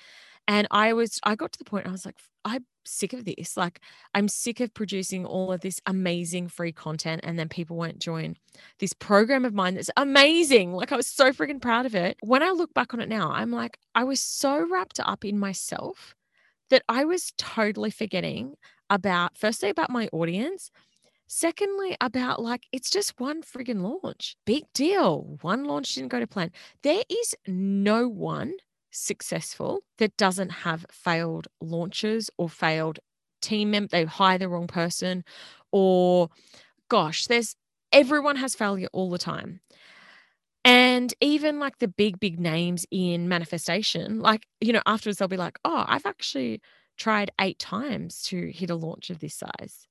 And 0.48 0.68
I 0.72 0.94
was, 0.94 1.20
I 1.24 1.36
got 1.36 1.52
to 1.54 1.60
the 1.60 1.66
point 1.66 1.88
I 1.88 1.92
was 1.92 2.06
like, 2.06 2.18
I'm 2.46 2.66
sick 2.88 3.14
of 3.14 3.26
this. 3.26 3.58
Like, 3.58 3.80
I'm 4.14 4.28
sick 4.28 4.60
of 4.60 4.74
producing 4.74 5.26
all 5.26 5.52
of 5.52 5.62
this 5.62 5.82
amazing 5.86 6.48
free 6.48 6.72
content 6.72 7.22
and 7.24 7.38
then 7.38 7.50
people 7.50 7.78
won't 7.78 8.00
join 8.00 8.36
this 8.80 8.94
program 8.94 9.46
of 9.46 9.54
mine 9.54 9.76
that's 9.76 9.92
amazing. 9.98 10.74
Like, 10.74 10.92
I 10.92 10.98
was 10.98 11.08
so 11.08 11.32
freaking 11.32 11.62
proud 11.62 11.86
of 11.86 11.96
it. 11.96 12.18
When 12.22 12.44
I 12.44 12.50
look 12.50 12.74
back 12.74 12.94
on 12.94 13.00
it 13.00 13.10
now, 13.10 13.32
I'm 13.32 13.52
like, 13.52 13.78
I 13.96 14.04
was 14.04 14.22
so 14.22 14.68
wrapped 14.70 15.00
up 15.00 15.24
in 15.26 15.38
myself 15.40 16.16
that 16.70 16.84
I 16.90 17.06
was 17.06 17.34
totally 17.38 17.92
forgetting 17.92 18.56
about, 18.90 19.38
firstly, 19.38 19.70
about 19.70 19.90
my 19.90 20.10
audience. 20.12 20.72
Secondly, 21.28 21.98
about 22.00 22.42
like, 22.42 22.68
it's 22.72 22.90
just 22.90 23.20
one 23.20 23.42
friggin' 23.44 23.82
launch. 23.82 24.38
Big 24.46 24.64
deal. 24.74 25.38
One 25.42 25.66
launch 25.66 25.94
didn't 25.96 26.10
go 26.10 26.20
to 26.20 26.28
plan. 26.28 26.52
There 26.84 27.04
is 27.10 27.36
no 27.46 28.08
one 28.08 28.54
successful 28.98 29.82
that 29.98 30.18
doesn't 30.18 30.50
have 30.50 30.86
failed 30.92 31.48
launches 31.62 32.30
or 32.38 32.50
failed 32.50 33.00
team 33.42 33.72
member, 33.72 33.90
they 33.92 34.06
hire 34.06 34.38
the 34.38 34.50
wrong 34.50 34.68
person, 34.68 35.24
or 35.72 36.30
gosh, 36.90 37.28
there's 37.28 37.56
everyone 37.92 38.36
has 38.38 38.56
failure 38.56 38.90
all 38.94 39.10
the 39.10 39.18
time. 39.18 39.62
And 40.66 41.14
even 41.22 41.60
like 41.60 41.78
the 41.78 41.88
big, 41.88 42.20
big 42.20 42.40
names 42.40 42.86
in 42.92 43.30
manifestation, 43.30 44.20
like, 44.20 44.46
you 44.60 44.74
know, 44.74 44.82
afterwards 44.86 45.18
they'll 45.18 45.30
be 45.30 45.38
like, 45.38 45.60
oh, 45.64 45.86
I've 45.88 46.06
actually 46.06 46.62
tried 46.98 47.32
eight 47.40 47.60
times 47.60 48.22
to 48.24 48.52
hit 48.52 48.70
a 48.70 48.76
launch 48.76 49.10
of 49.10 49.20
this 49.20 49.36
size. 49.36 49.88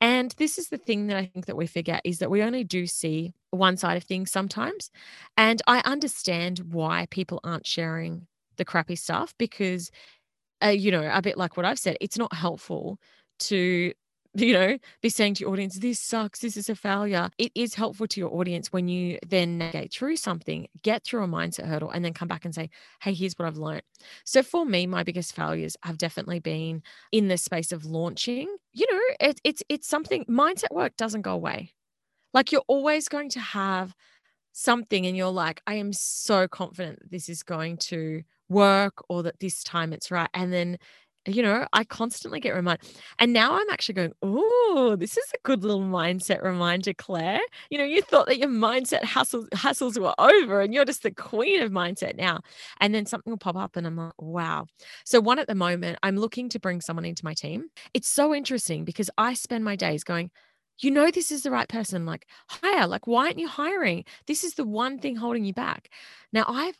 And 0.00 0.34
this 0.38 0.58
is 0.58 0.68
the 0.68 0.78
thing 0.78 1.06
that 1.08 1.16
I 1.16 1.26
think 1.26 1.46
that 1.46 1.56
we 1.56 1.66
forget 1.66 2.00
is 2.04 2.18
that 2.18 2.30
we 2.30 2.42
only 2.42 2.64
do 2.64 2.86
see 2.86 3.34
one 3.50 3.76
side 3.76 3.96
of 3.96 4.04
things 4.04 4.30
sometimes. 4.30 4.90
And 5.36 5.60
I 5.66 5.80
understand 5.84 6.60
why 6.70 7.06
people 7.10 7.40
aren't 7.44 7.66
sharing 7.66 8.26
the 8.56 8.64
crappy 8.64 8.96
stuff 8.96 9.34
because, 9.38 9.90
uh, 10.64 10.68
you 10.68 10.90
know, 10.90 11.08
a 11.12 11.22
bit 11.22 11.38
like 11.38 11.56
what 11.56 11.66
I've 11.66 11.78
said, 11.78 11.96
it's 12.00 12.18
not 12.18 12.34
helpful 12.34 12.98
to 13.40 13.92
you 14.38 14.52
know, 14.52 14.78
be 15.00 15.08
saying 15.08 15.34
to 15.34 15.40
your 15.42 15.52
audience, 15.52 15.76
this 15.76 15.98
sucks, 15.98 16.40
this 16.40 16.56
is 16.56 16.68
a 16.68 16.74
failure. 16.74 17.30
It 17.38 17.52
is 17.54 17.74
helpful 17.74 18.06
to 18.08 18.20
your 18.20 18.34
audience 18.34 18.70
when 18.72 18.86
you 18.86 19.18
then 19.26 19.56
navigate 19.56 19.92
through 19.92 20.16
something, 20.16 20.68
get 20.82 21.04
through 21.04 21.24
a 21.24 21.28
mindset 21.28 21.66
hurdle, 21.66 21.90
and 21.90 22.04
then 22.04 22.12
come 22.12 22.28
back 22.28 22.44
and 22.44 22.54
say, 22.54 22.68
hey, 23.00 23.14
here's 23.14 23.34
what 23.38 23.46
I've 23.46 23.56
learned. 23.56 23.82
So 24.24 24.42
for 24.42 24.66
me, 24.66 24.86
my 24.86 25.04
biggest 25.04 25.34
failures 25.34 25.76
have 25.84 25.96
definitely 25.96 26.40
been 26.40 26.82
in 27.12 27.28
the 27.28 27.38
space 27.38 27.72
of 27.72 27.86
launching. 27.86 28.54
You 28.72 28.86
know, 28.92 29.00
it, 29.28 29.40
it's 29.42 29.62
it's 29.70 29.88
something 29.88 30.24
mindset 30.26 30.72
work 30.72 30.96
doesn't 30.98 31.22
go 31.22 31.32
away. 31.32 31.72
Like 32.34 32.52
you're 32.52 32.64
always 32.66 33.08
going 33.08 33.30
to 33.30 33.40
have 33.40 33.94
something 34.52 35.06
and 35.06 35.16
you're 35.16 35.30
like, 35.30 35.62
I 35.66 35.74
am 35.74 35.94
so 35.94 36.46
confident 36.46 37.10
this 37.10 37.30
is 37.30 37.42
going 37.42 37.78
to 37.88 38.22
work 38.48 39.02
or 39.08 39.22
that 39.24 39.40
this 39.40 39.62
time 39.62 39.92
it's 39.92 40.10
right. 40.10 40.30
And 40.34 40.52
then 40.52 40.78
you 41.26 41.42
know, 41.42 41.66
I 41.72 41.84
constantly 41.84 42.40
get 42.40 42.54
reminded. 42.54 42.88
And 43.18 43.32
now 43.32 43.54
I'm 43.54 43.68
actually 43.70 43.94
going, 43.94 44.12
oh, 44.22 44.96
this 44.98 45.16
is 45.16 45.24
a 45.34 45.38
good 45.42 45.62
little 45.62 45.82
mindset 45.82 46.42
reminder, 46.42 46.94
Claire. 46.94 47.40
You 47.70 47.78
know, 47.78 47.84
you 47.84 48.02
thought 48.02 48.26
that 48.26 48.38
your 48.38 48.48
mindset 48.48 49.04
hustles 49.04 49.48
hassles 49.50 50.00
were 50.00 50.14
over 50.18 50.60
and 50.60 50.72
you're 50.72 50.84
just 50.84 51.02
the 51.02 51.10
queen 51.10 51.62
of 51.62 51.72
mindset 51.72 52.16
now. 52.16 52.40
And 52.80 52.94
then 52.94 53.06
something 53.06 53.30
will 53.30 53.38
pop 53.38 53.56
up 53.56 53.76
and 53.76 53.86
I'm 53.86 53.96
like, 53.96 54.20
wow. 54.20 54.66
So, 55.04 55.20
one 55.20 55.38
at 55.38 55.48
the 55.48 55.54
moment, 55.54 55.98
I'm 56.02 56.16
looking 56.16 56.48
to 56.50 56.60
bring 56.60 56.80
someone 56.80 57.04
into 57.04 57.24
my 57.24 57.34
team. 57.34 57.66
It's 57.94 58.08
so 58.08 58.34
interesting 58.34 58.84
because 58.84 59.10
I 59.18 59.34
spend 59.34 59.64
my 59.64 59.76
days 59.76 60.04
going, 60.04 60.30
you 60.78 60.90
know 60.90 61.10
this 61.10 61.32
is 61.32 61.42
the 61.42 61.50
right 61.50 61.70
person 61.70 62.04
like 62.04 62.26
hire 62.50 62.86
like 62.86 63.06
why 63.06 63.24
aren't 63.24 63.38
you 63.38 63.48
hiring 63.48 64.04
this 64.26 64.44
is 64.44 64.54
the 64.56 64.64
one 64.64 64.98
thing 64.98 65.16
holding 65.16 65.42
you 65.42 65.54
back 65.54 65.88
now 66.34 66.44
i've 66.46 66.76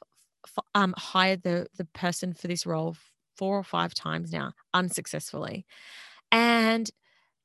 um, 0.75 0.95
hired 0.97 1.43
the 1.43 1.67
the 1.77 1.85
person 1.87 2.33
for 2.33 2.49
this 2.49 2.67
role 2.67 2.97
four 3.37 3.59
or 3.59 3.65
five 3.65 3.95
times 3.95 4.33
now 4.33 4.53
unsuccessfully. 4.75 5.67
And 6.33 6.91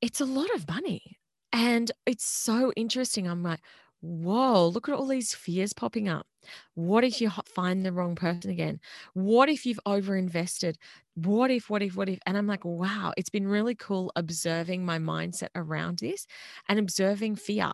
it's 0.00 0.20
a 0.20 0.24
lot 0.26 0.52
of 0.54 0.68
money. 0.68 1.18
And 1.52 1.92
it's 2.06 2.24
so 2.24 2.72
interesting. 2.76 3.28
I'm 3.28 3.42
like, 3.42 3.60
whoa, 4.00 4.66
look 4.66 4.88
at 4.88 4.94
all 4.94 5.06
these 5.06 5.34
fears 5.34 5.72
popping 5.72 6.08
up. 6.08 6.26
What 6.74 7.04
if 7.04 7.20
you 7.20 7.30
find 7.54 7.84
the 7.86 7.92
wrong 7.92 8.16
person 8.16 8.50
again? 8.50 8.80
What 9.14 9.48
if 9.48 9.64
you've 9.64 9.78
overinvested? 9.86 10.74
What 11.14 11.50
if, 11.50 11.70
what 11.70 11.82
if, 11.82 11.94
what 11.94 12.08
if? 12.08 12.18
And 12.26 12.36
I'm 12.36 12.48
like, 12.48 12.64
wow, 12.64 13.12
it's 13.16 13.30
been 13.30 13.46
really 13.46 13.76
cool 13.76 14.10
observing 14.16 14.84
my 14.84 14.98
mindset 14.98 15.50
around 15.54 16.00
this 16.00 16.26
and 16.68 16.78
observing 16.78 17.36
fear 17.36 17.70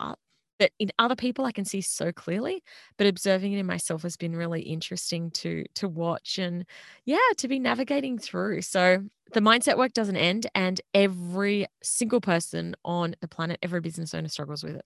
that 0.58 0.72
in 0.78 0.90
other 0.98 1.16
people 1.16 1.44
I 1.44 1.52
can 1.52 1.64
see 1.64 1.80
so 1.80 2.12
clearly, 2.12 2.62
but 2.96 3.06
observing 3.06 3.52
it 3.52 3.58
in 3.58 3.66
myself 3.66 4.02
has 4.02 4.16
been 4.16 4.36
really 4.36 4.62
interesting 4.62 5.30
to 5.32 5.64
to 5.74 5.88
watch 5.88 6.38
and 6.38 6.64
yeah, 7.04 7.18
to 7.38 7.48
be 7.48 7.58
navigating 7.58 8.18
through. 8.18 8.62
So 8.62 9.04
the 9.32 9.40
mindset 9.40 9.76
work 9.76 9.92
doesn't 9.92 10.16
end 10.16 10.46
and 10.54 10.80
every 10.94 11.66
single 11.82 12.20
person 12.20 12.74
on 12.84 13.14
the 13.20 13.28
planet, 13.28 13.58
every 13.62 13.80
business 13.80 14.14
owner 14.14 14.28
struggles 14.28 14.62
with 14.62 14.76
it. 14.76 14.84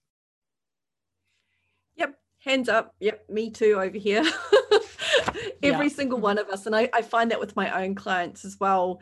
Yep, 1.95 2.15
hands 2.43 2.69
up. 2.69 2.95
Yep, 2.99 3.29
me 3.29 3.49
too 3.49 3.79
over 3.79 3.97
here. 3.97 4.23
every 5.63 5.87
yeah. 5.87 5.93
single 5.93 6.19
one 6.19 6.37
of 6.37 6.49
us 6.49 6.65
and 6.65 6.75
I, 6.75 6.89
I 6.93 7.01
find 7.01 7.31
that 7.31 7.39
with 7.39 7.55
my 7.55 7.83
own 7.83 7.95
clients 7.95 8.45
as 8.45 8.59
well 8.59 8.99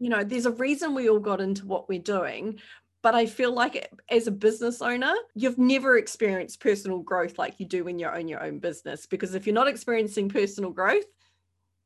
you 0.00 0.08
know, 0.08 0.24
there's 0.24 0.46
a 0.46 0.50
reason 0.52 0.94
we 0.94 1.08
all 1.08 1.20
got 1.20 1.40
into 1.40 1.66
what 1.66 1.88
we're 1.88 2.00
doing, 2.00 2.58
but 3.02 3.14
I 3.14 3.26
feel 3.26 3.52
like 3.52 3.90
as 4.10 4.26
a 4.26 4.32
business 4.32 4.82
owner, 4.82 5.14
you've 5.34 5.58
never 5.58 5.96
experienced 5.96 6.60
personal 6.60 6.98
growth 6.98 7.38
like 7.38 7.58
you 7.58 7.66
do 7.66 7.84
when 7.84 7.98
you 7.98 8.08
own 8.08 8.28
your 8.28 8.42
own 8.42 8.58
business. 8.58 9.06
Because 9.06 9.34
if 9.34 9.46
you're 9.46 9.54
not 9.54 9.68
experiencing 9.68 10.28
personal 10.28 10.70
growth, 10.70 11.04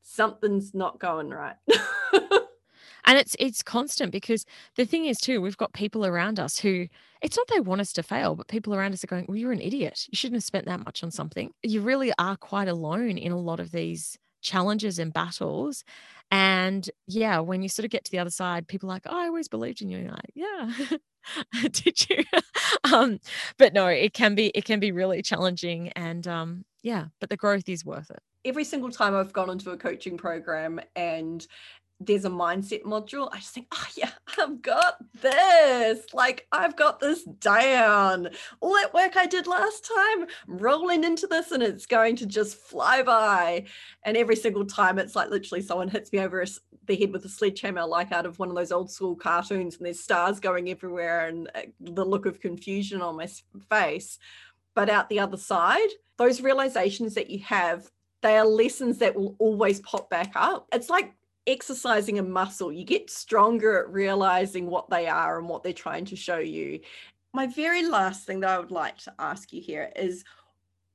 something's 0.03 0.75
not 0.75 0.99
going 0.99 1.31
right. 1.31 1.57
and 3.05 3.19
it's 3.19 3.37
it's 3.39 3.63
constant 3.63 4.13
because 4.13 4.45
the 4.77 4.85
thing 4.85 5.07
is 5.07 5.19
too 5.19 5.41
we've 5.41 5.57
got 5.57 5.73
people 5.73 6.07
around 6.07 6.41
us 6.41 6.59
who 6.59 6.87
it's 7.23 7.37
not 7.37 7.47
they 7.49 7.61
want 7.61 7.81
us 7.81 7.93
to 7.93 8.03
fail 8.03 8.35
but 8.35 8.49
people 8.49 8.75
around 8.75 8.93
us 8.93 9.05
are 9.05 9.09
going 9.09 9.25
well 9.29 9.37
you're 9.37 9.53
an 9.53 9.61
idiot 9.61 10.07
you 10.11 10.17
shouldn't 10.17 10.37
have 10.37 10.45
spent 10.45 10.67
that 10.67 10.85
much 10.85 11.03
on 11.03 11.11
something 11.11 11.53
you 11.63 11.81
really 11.81 12.13
are 12.19 12.37
quite 12.37 12.69
alone 12.69 13.19
in 13.19 13.33
a 13.33 13.39
lot 13.39 13.61
of 13.61 13.73
these 13.73 14.19
challenges 14.45 15.01
and 15.01 15.13
battles. 15.13 15.83
And 16.31 16.89
yeah, 17.07 17.41
when 17.41 17.63
you 17.63 17.69
sort 17.69 17.85
of 17.85 17.91
get 17.91 18.05
to 18.05 18.11
the 18.11 18.19
other 18.19 18.31
side, 18.31 18.69
people 18.69 18.89
are 18.89 18.95
like, 18.95 19.07
oh, 19.07 19.19
I 19.19 19.27
always 19.27 19.49
believed 19.49 19.83
in 19.83 19.89
you. 19.89 19.99
And 19.99 20.07
you're 20.07 20.15
like, 20.15 20.33
yeah, 20.35 21.69
did 21.69 22.09
you? 22.09 22.25
um, 22.93 23.19
but 23.59 23.73
no, 23.73 23.87
it 23.87 24.13
can 24.13 24.35
be, 24.35 24.47
it 24.55 24.65
can 24.65 24.79
be 24.79 24.93
really 24.93 25.23
challenging. 25.23 25.89
And 25.91 26.27
um, 26.29 26.65
yeah, 26.83 27.07
but 27.21 27.31
the 27.31 27.37
growth 27.37 27.69
is 27.69 27.85
worth 27.85 28.11
it. 28.11 28.21
Every 28.45 28.65
single 28.65 28.91
time 28.91 29.17
I've 29.17 29.33
gone 29.33 29.51
into 29.51 29.71
a 29.71 29.77
coaching 29.77 30.17
program 30.19 30.81
and 30.95 31.47
there's 32.01 32.25
a 32.25 32.31
mindset 32.31 32.83
module, 32.83 33.29
I 33.33 33.39
just 33.39 33.55
think, 33.55 33.69
oh 33.73 33.87
yeah, 33.97 34.11
I've 34.39 34.61
got 34.63 34.97
this. 35.21 36.07
Like 36.13 36.47
I've 36.53 36.77
got 36.77 37.01
this 37.01 37.25
down. 37.25 38.29
All 38.61 38.75
that 38.75 38.95
work 38.95 39.17
I 39.17 39.27
did 39.27 39.47
last 39.47 39.89
time, 39.95 40.27
I'm 40.49 40.59
rolling 40.59 41.05
into 41.05 41.27
this 41.27 41.53
and 41.53 41.63
it's 41.63 41.87
going 41.87 42.17
to 42.17 42.27
just 42.27 42.57
fly 42.57 43.03
by. 43.03 43.65
And 44.05 44.17
every 44.17 44.37
single 44.37 44.67
time 44.67 44.99
it's 44.99 45.17
like 45.17 45.31
literally 45.31 45.63
someone 45.63 45.89
hits 45.89 46.13
me 46.13 46.21
over 46.21 46.45
the 46.87 46.97
head 46.97 47.13
with 47.13 47.25
a 47.25 47.29
sledgehammer, 47.29 47.87
like 47.87 48.13
out 48.13 48.27
of 48.27 48.39
one 48.39 48.49
of 48.49 48.55
those 48.55 48.73
old 48.73 48.91
school 48.91 49.17
cartoons, 49.17 49.77
and 49.77 49.87
there's 49.87 50.01
stars 50.01 50.41
going 50.41 50.71
everywhere 50.71 51.27
and 51.27 51.51
uh, 51.55 51.63
the 51.81 52.05
look 52.05 52.27
of 52.27 52.41
confusion 52.41 53.01
on 53.01 53.17
my 53.17 53.29
face. 53.71 54.19
But 54.75 54.91
out 54.91 55.09
the 55.09 55.21
other 55.21 55.37
side, 55.37 55.89
those 56.19 56.41
realizations 56.41 57.15
that 57.15 57.31
you 57.31 57.39
have, 57.45 57.89
they 58.23 58.37
are 58.37 58.47
lessons 58.47 58.99
that 58.99 59.15
will 59.15 59.37
always 59.39 59.81
pop 59.81 60.11
back 60.11 60.33
up. 60.35 60.67
It's 60.73 60.91
like 60.91 61.15
exercising 61.47 62.19
a 62.19 62.23
muscle, 62.23 62.73
you 62.73 62.85
get 62.85 63.11
stronger 63.11 63.81
at 63.81 63.93
realizing 63.93 64.67
what 64.67 64.89
they 64.91 65.07
are 65.07 65.39
and 65.39 65.49
what 65.49 65.63
they're 65.63 65.73
trying 65.73 66.05
to 66.07 66.17
show 66.17 66.39
you. 66.39 66.81
My 67.33 67.47
very 67.47 67.87
last 67.87 68.27
thing 68.27 68.41
that 68.41 68.51
I 68.51 68.59
would 68.59 68.71
like 68.71 68.99
to 68.99 69.15
ask 69.19 69.53
you 69.53 69.61
here 69.61 69.91
is 69.97 70.25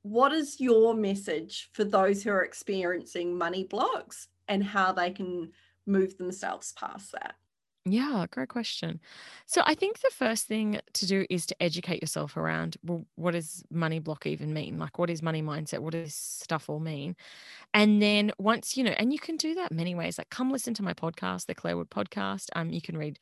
what 0.02 0.32
is 0.32 0.60
your 0.60 0.94
message 0.94 1.68
for 1.72 1.84
those 1.84 2.22
who 2.22 2.30
are 2.30 2.44
experiencing 2.44 3.36
money 3.36 3.64
blocks 3.64 4.28
and 4.48 4.64
how 4.64 4.92
they 4.92 5.10
can 5.10 5.52
move 5.86 6.16
themselves 6.16 6.72
past 6.72 7.12
that? 7.12 7.34
Yeah, 7.86 8.26
great 8.30 8.50
question. 8.50 9.00
So 9.46 9.62
I 9.64 9.74
think 9.74 10.00
the 10.00 10.10
first 10.10 10.46
thing 10.46 10.78
to 10.92 11.06
do 11.06 11.24
is 11.30 11.46
to 11.46 11.62
educate 11.62 12.02
yourself 12.02 12.36
around 12.36 12.76
well, 12.84 13.06
what 13.14 13.30
does 13.32 13.64
money 13.70 13.98
block 14.00 14.26
even 14.26 14.52
mean? 14.52 14.78
Like, 14.78 14.98
what 14.98 15.08
is 15.08 15.22
money 15.22 15.40
mindset? 15.42 15.78
What 15.78 15.92
does 15.94 16.14
stuff 16.14 16.68
all 16.68 16.78
mean? 16.78 17.16
And 17.74 18.02
then 18.02 18.32
once 18.38 18.76
you 18.76 18.84
know, 18.84 18.92
and 18.92 19.12
you 19.12 19.18
can 19.18 19.36
do 19.36 19.54
that 19.54 19.72
many 19.72 19.94
ways. 19.94 20.18
Like, 20.18 20.30
come 20.30 20.50
listen 20.50 20.74
to 20.74 20.82
my 20.84 20.94
podcast, 20.94 21.46
the 21.46 21.54
Claire 21.54 21.76
Wood 21.76 21.90
podcast. 21.90 22.46
Um, 22.56 22.70
you 22.70 22.82
can 22.82 22.98
read 22.98 23.18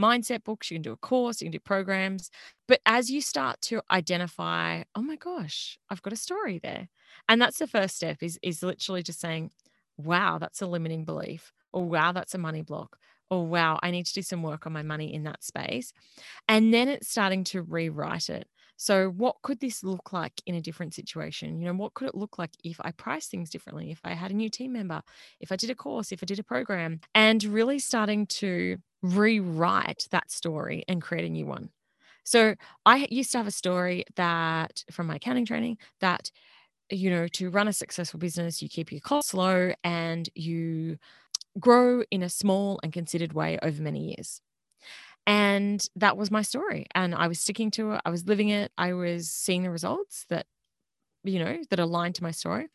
mindset 0.00 0.44
books, 0.44 0.70
you 0.70 0.76
can 0.76 0.82
do 0.82 0.92
a 0.92 0.96
course, 0.96 1.40
you 1.40 1.46
can 1.46 1.52
do 1.52 1.60
programs. 1.60 2.30
But 2.68 2.80
as 2.86 3.10
you 3.10 3.20
start 3.20 3.60
to 3.62 3.82
identify, 3.90 4.82
oh 4.94 5.02
my 5.02 5.16
gosh, 5.16 5.78
I've 5.90 6.02
got 6.02 6.12
a 6.12 6.16
story 6.16 6.58
there, 6.58 6.88
and 7.28 7.40
that's 7.40 7.58
the 7.58 7.66
first 7.66 7.96
step. 7.96 8.22
Is 8.22 8.38
is 8.42 8.62
literally 8.62 9.02
just 9.02 9.20
saying, 9.20 9.50
wow, 9.96 10.38
that's 10.38 10.62
a 10.62 10.66
limiting 10.66 11.04
belief, 11.04 11.52
or 11.72 11.84
wow, 11.84 12.12
that's 12.12 12.34
a 12.34 12.38
money 12.38 12.62
block 12.62 12.98
oh, 13.32 13.40
wow, 13.40 13.80
I 13.82 13.90
need 13.90 14.04
to 14.06 14.12
do 14.12 14.20
some 14.22 14.42
work 14.42 14.66
on 14.66 14.74
my 14.74 14.82
money 14.82 15.12
in 15.14 15.24
that 15.24 15.42
space. 15.42 15.94
And 16.48 16.72
then 16.72 16.86
it's 16.88 17.08
starting 17.08 17.44
to 17.44 17.62
rewrite 17.62 18.28
it. 18.28 18.46
So, 18.76 19.08
what 19.10 19.36
could 19.42 19.60
this 19.60 19.82
look 19.82 20.12
like 20.12 20.42
in 20.44 20.54
a 20.54 20.60
different 20.60 20.92
situation? 20.92 21.58
You 21.58 21.66
know, 21.66 21.74
what 21.74 21.94
could 21.94 22.08
it 22.08 22.14
look 22.14 22.38
like 22.38 22.50
if 22.62 22.78
I 22.82 22.90
price 22.90 23.28
things 23.28 23.48
differently, 23.48 23.90
if 23.90 24.00
I 24.04 24.12
had 24.12 24.32
a 24.32 24.34
new 24.34 24.50
team 24.50 24.74
member, 24.74 25.00
if 25.40 25.50
I 25.50 25.56
did 25.56 25.70
a 25.70 25.74
course, 25.74 26.12
if 26.12 26.22
I 26.22 26.26
did 26.26 26.38
a 26.40 26.44
program, 26.44 27.00
and 27.14 27.42
really 27.44 27.78
starting 27.78 28.26
to 28.26 28.76
rewrite 29.02 30.08
that 30.10 30.30
story 30.30 30.84
and 30.88 31.00
create 31.00 31.24
a 31.24 31.30
new 31.30 31.46
one. 31.46 31.70
So, 32.24 32.54
I 32.84 33.06
used 33.10 33.32
to 33.32 33.38
have 33.38 33.46
a 33.46 33.52
story 33.52 34.04
that 34.16 34.84
from 34.90 35.06
my 35.06 35.16
accounting 35.16 35.46
training 35.46 35.78
that, 36.00 36.30
you 36.90 37.10
know, 37.10 37.28
to 37.28 37.50
run 37.50 37.68
a 37.68 37.72
successful 37.72 38.20
business, 38.20 38.62
you 38.62 38.68
keep 38.68 38.92
your 38.92 39.00
costs 39.00 39.34
low 39.34 39.72
and 39.84 40.28
you 40.34 40.98
grow 41.58 42.02
in 42.10 42.22
a 42.22 42.28
small 42.28 42.80
and 42.82 42.92
considered 42.92 43.32
way 43.32 43.58
over 43.62 43.82
many 43.82 44.14
years. 44.14 44.40
And 45.26 45.84
that 45.96 46.16
was 46.16 46.30
my 46.30 46.42
story. 46.42 46.86
And 46.94 47.14
I 47.14 47.28
was 47.28 47.40
sticking 47.40 47.70
to 47.72 47.92
it. 47.92 48.00
I 48.04 48.10
was 48.10 48.26
living 48.26 48.48
it. 48.48 48.72
I 48.76 48.92
was 48.92 49.30
seeing 49.30 49.62
the 49.62 49.70
results 49.70 50.26
that 50.28 50.46
you 51.24 51.38
know, 51.38 51.58
that 51.70 51.78
aligned 51.78 52.16
to 52.16 52.22
my 52.22 52.32
story. 52.32 52.66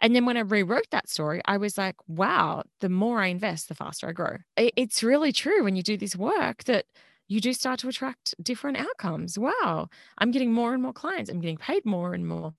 And 0.00 0.14
then 0.14 0.26
when 0.26 0.36
I 0.36 0.40
rewrote 0.40 0.90
that 0.90 1.08
story, 1.08 1.40
I 1.44 1.56
was 1.56 1.78
like, 1.78 1.94
wow, 2.08 2.64
the 2.80 2.88
more 2.88 3.20
I 3.20 3.28
invest, 3.28 3.68
the 3.68 3.76
faster 3.76 4.08
I 4.08 4.12
grow. 4.12 4.38
It's 4.56 5.04
really 5.04 5.32
true 5.32 5.62
when 5.62 5.76
you 5.76 5.84
do 5.84 5.96
this 5.96 6.16
work 6.16 6.64
that 6.64 6.86
you 7.28 7.40
do 7.40 7.52
start 7.52 7.78
to 7.80 7.88
attract 7.88 8.34
different 8.42 8.78
outcomes. 8.78 9.38
Wow, 9.38 9.88
I'm 10.18 10.32
getting 10.32 10.52
more 10.52 10.74
and 10.74 10.82
more 10.82 10.92
clients. 10.92 11.30
I'm 11.30 11.40
getting 11.40 11.56
paid 11.56 11.86
more 11.86 12.12
and 12.12 12.26
more. 12.26 12.54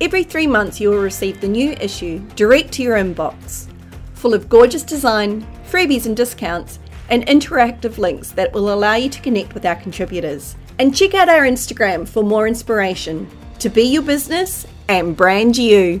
Every 0.00 0.24
three 0.24 0.46
months, 0.46 0.80
you 0.80 0.88
will 0.88 1.02
receive 1.02 1.40
the 1.40 1.48
new 1.48 1.72
issue 1.72 2.20
direct 2.36 2.72
to 2.72 2.82
your 2.82 2.96
inbox, 2.96 3.68
full 4.14 4.32
of 4.32 4.48
gorgeous 4.48 4.82
design, 4.82 5.46
freebies 5.70 6.06
and 6.06 6.16
discounts, 6.16 6.78
and 7.10 7.26
interactive 7.26 7.98
links 7.98 8.32
that 8.32 8.52
will 8.54 8.72
allow 8.72 8.94
you 8.94 9.10
to 9.10 9.20
connect 9.20 9.52
with 9.52 9.66
our 9.66 9.76
contributors. 9.76 10.56
And 10.78 10.96
check 10.96 11.12
out 11.12 11.28
our 11.28 11.42
Instagram 11.42 12.08
for 12.08 12.22
more 12.22 12.48
inspiration 12.48 13.28
to 13.58 13.68
be 13.68 13.82
your 13.82 14.02
business 14.02 14.66
and 14.88 15.14
brand 15.14 15.58
you. 15.58 16.00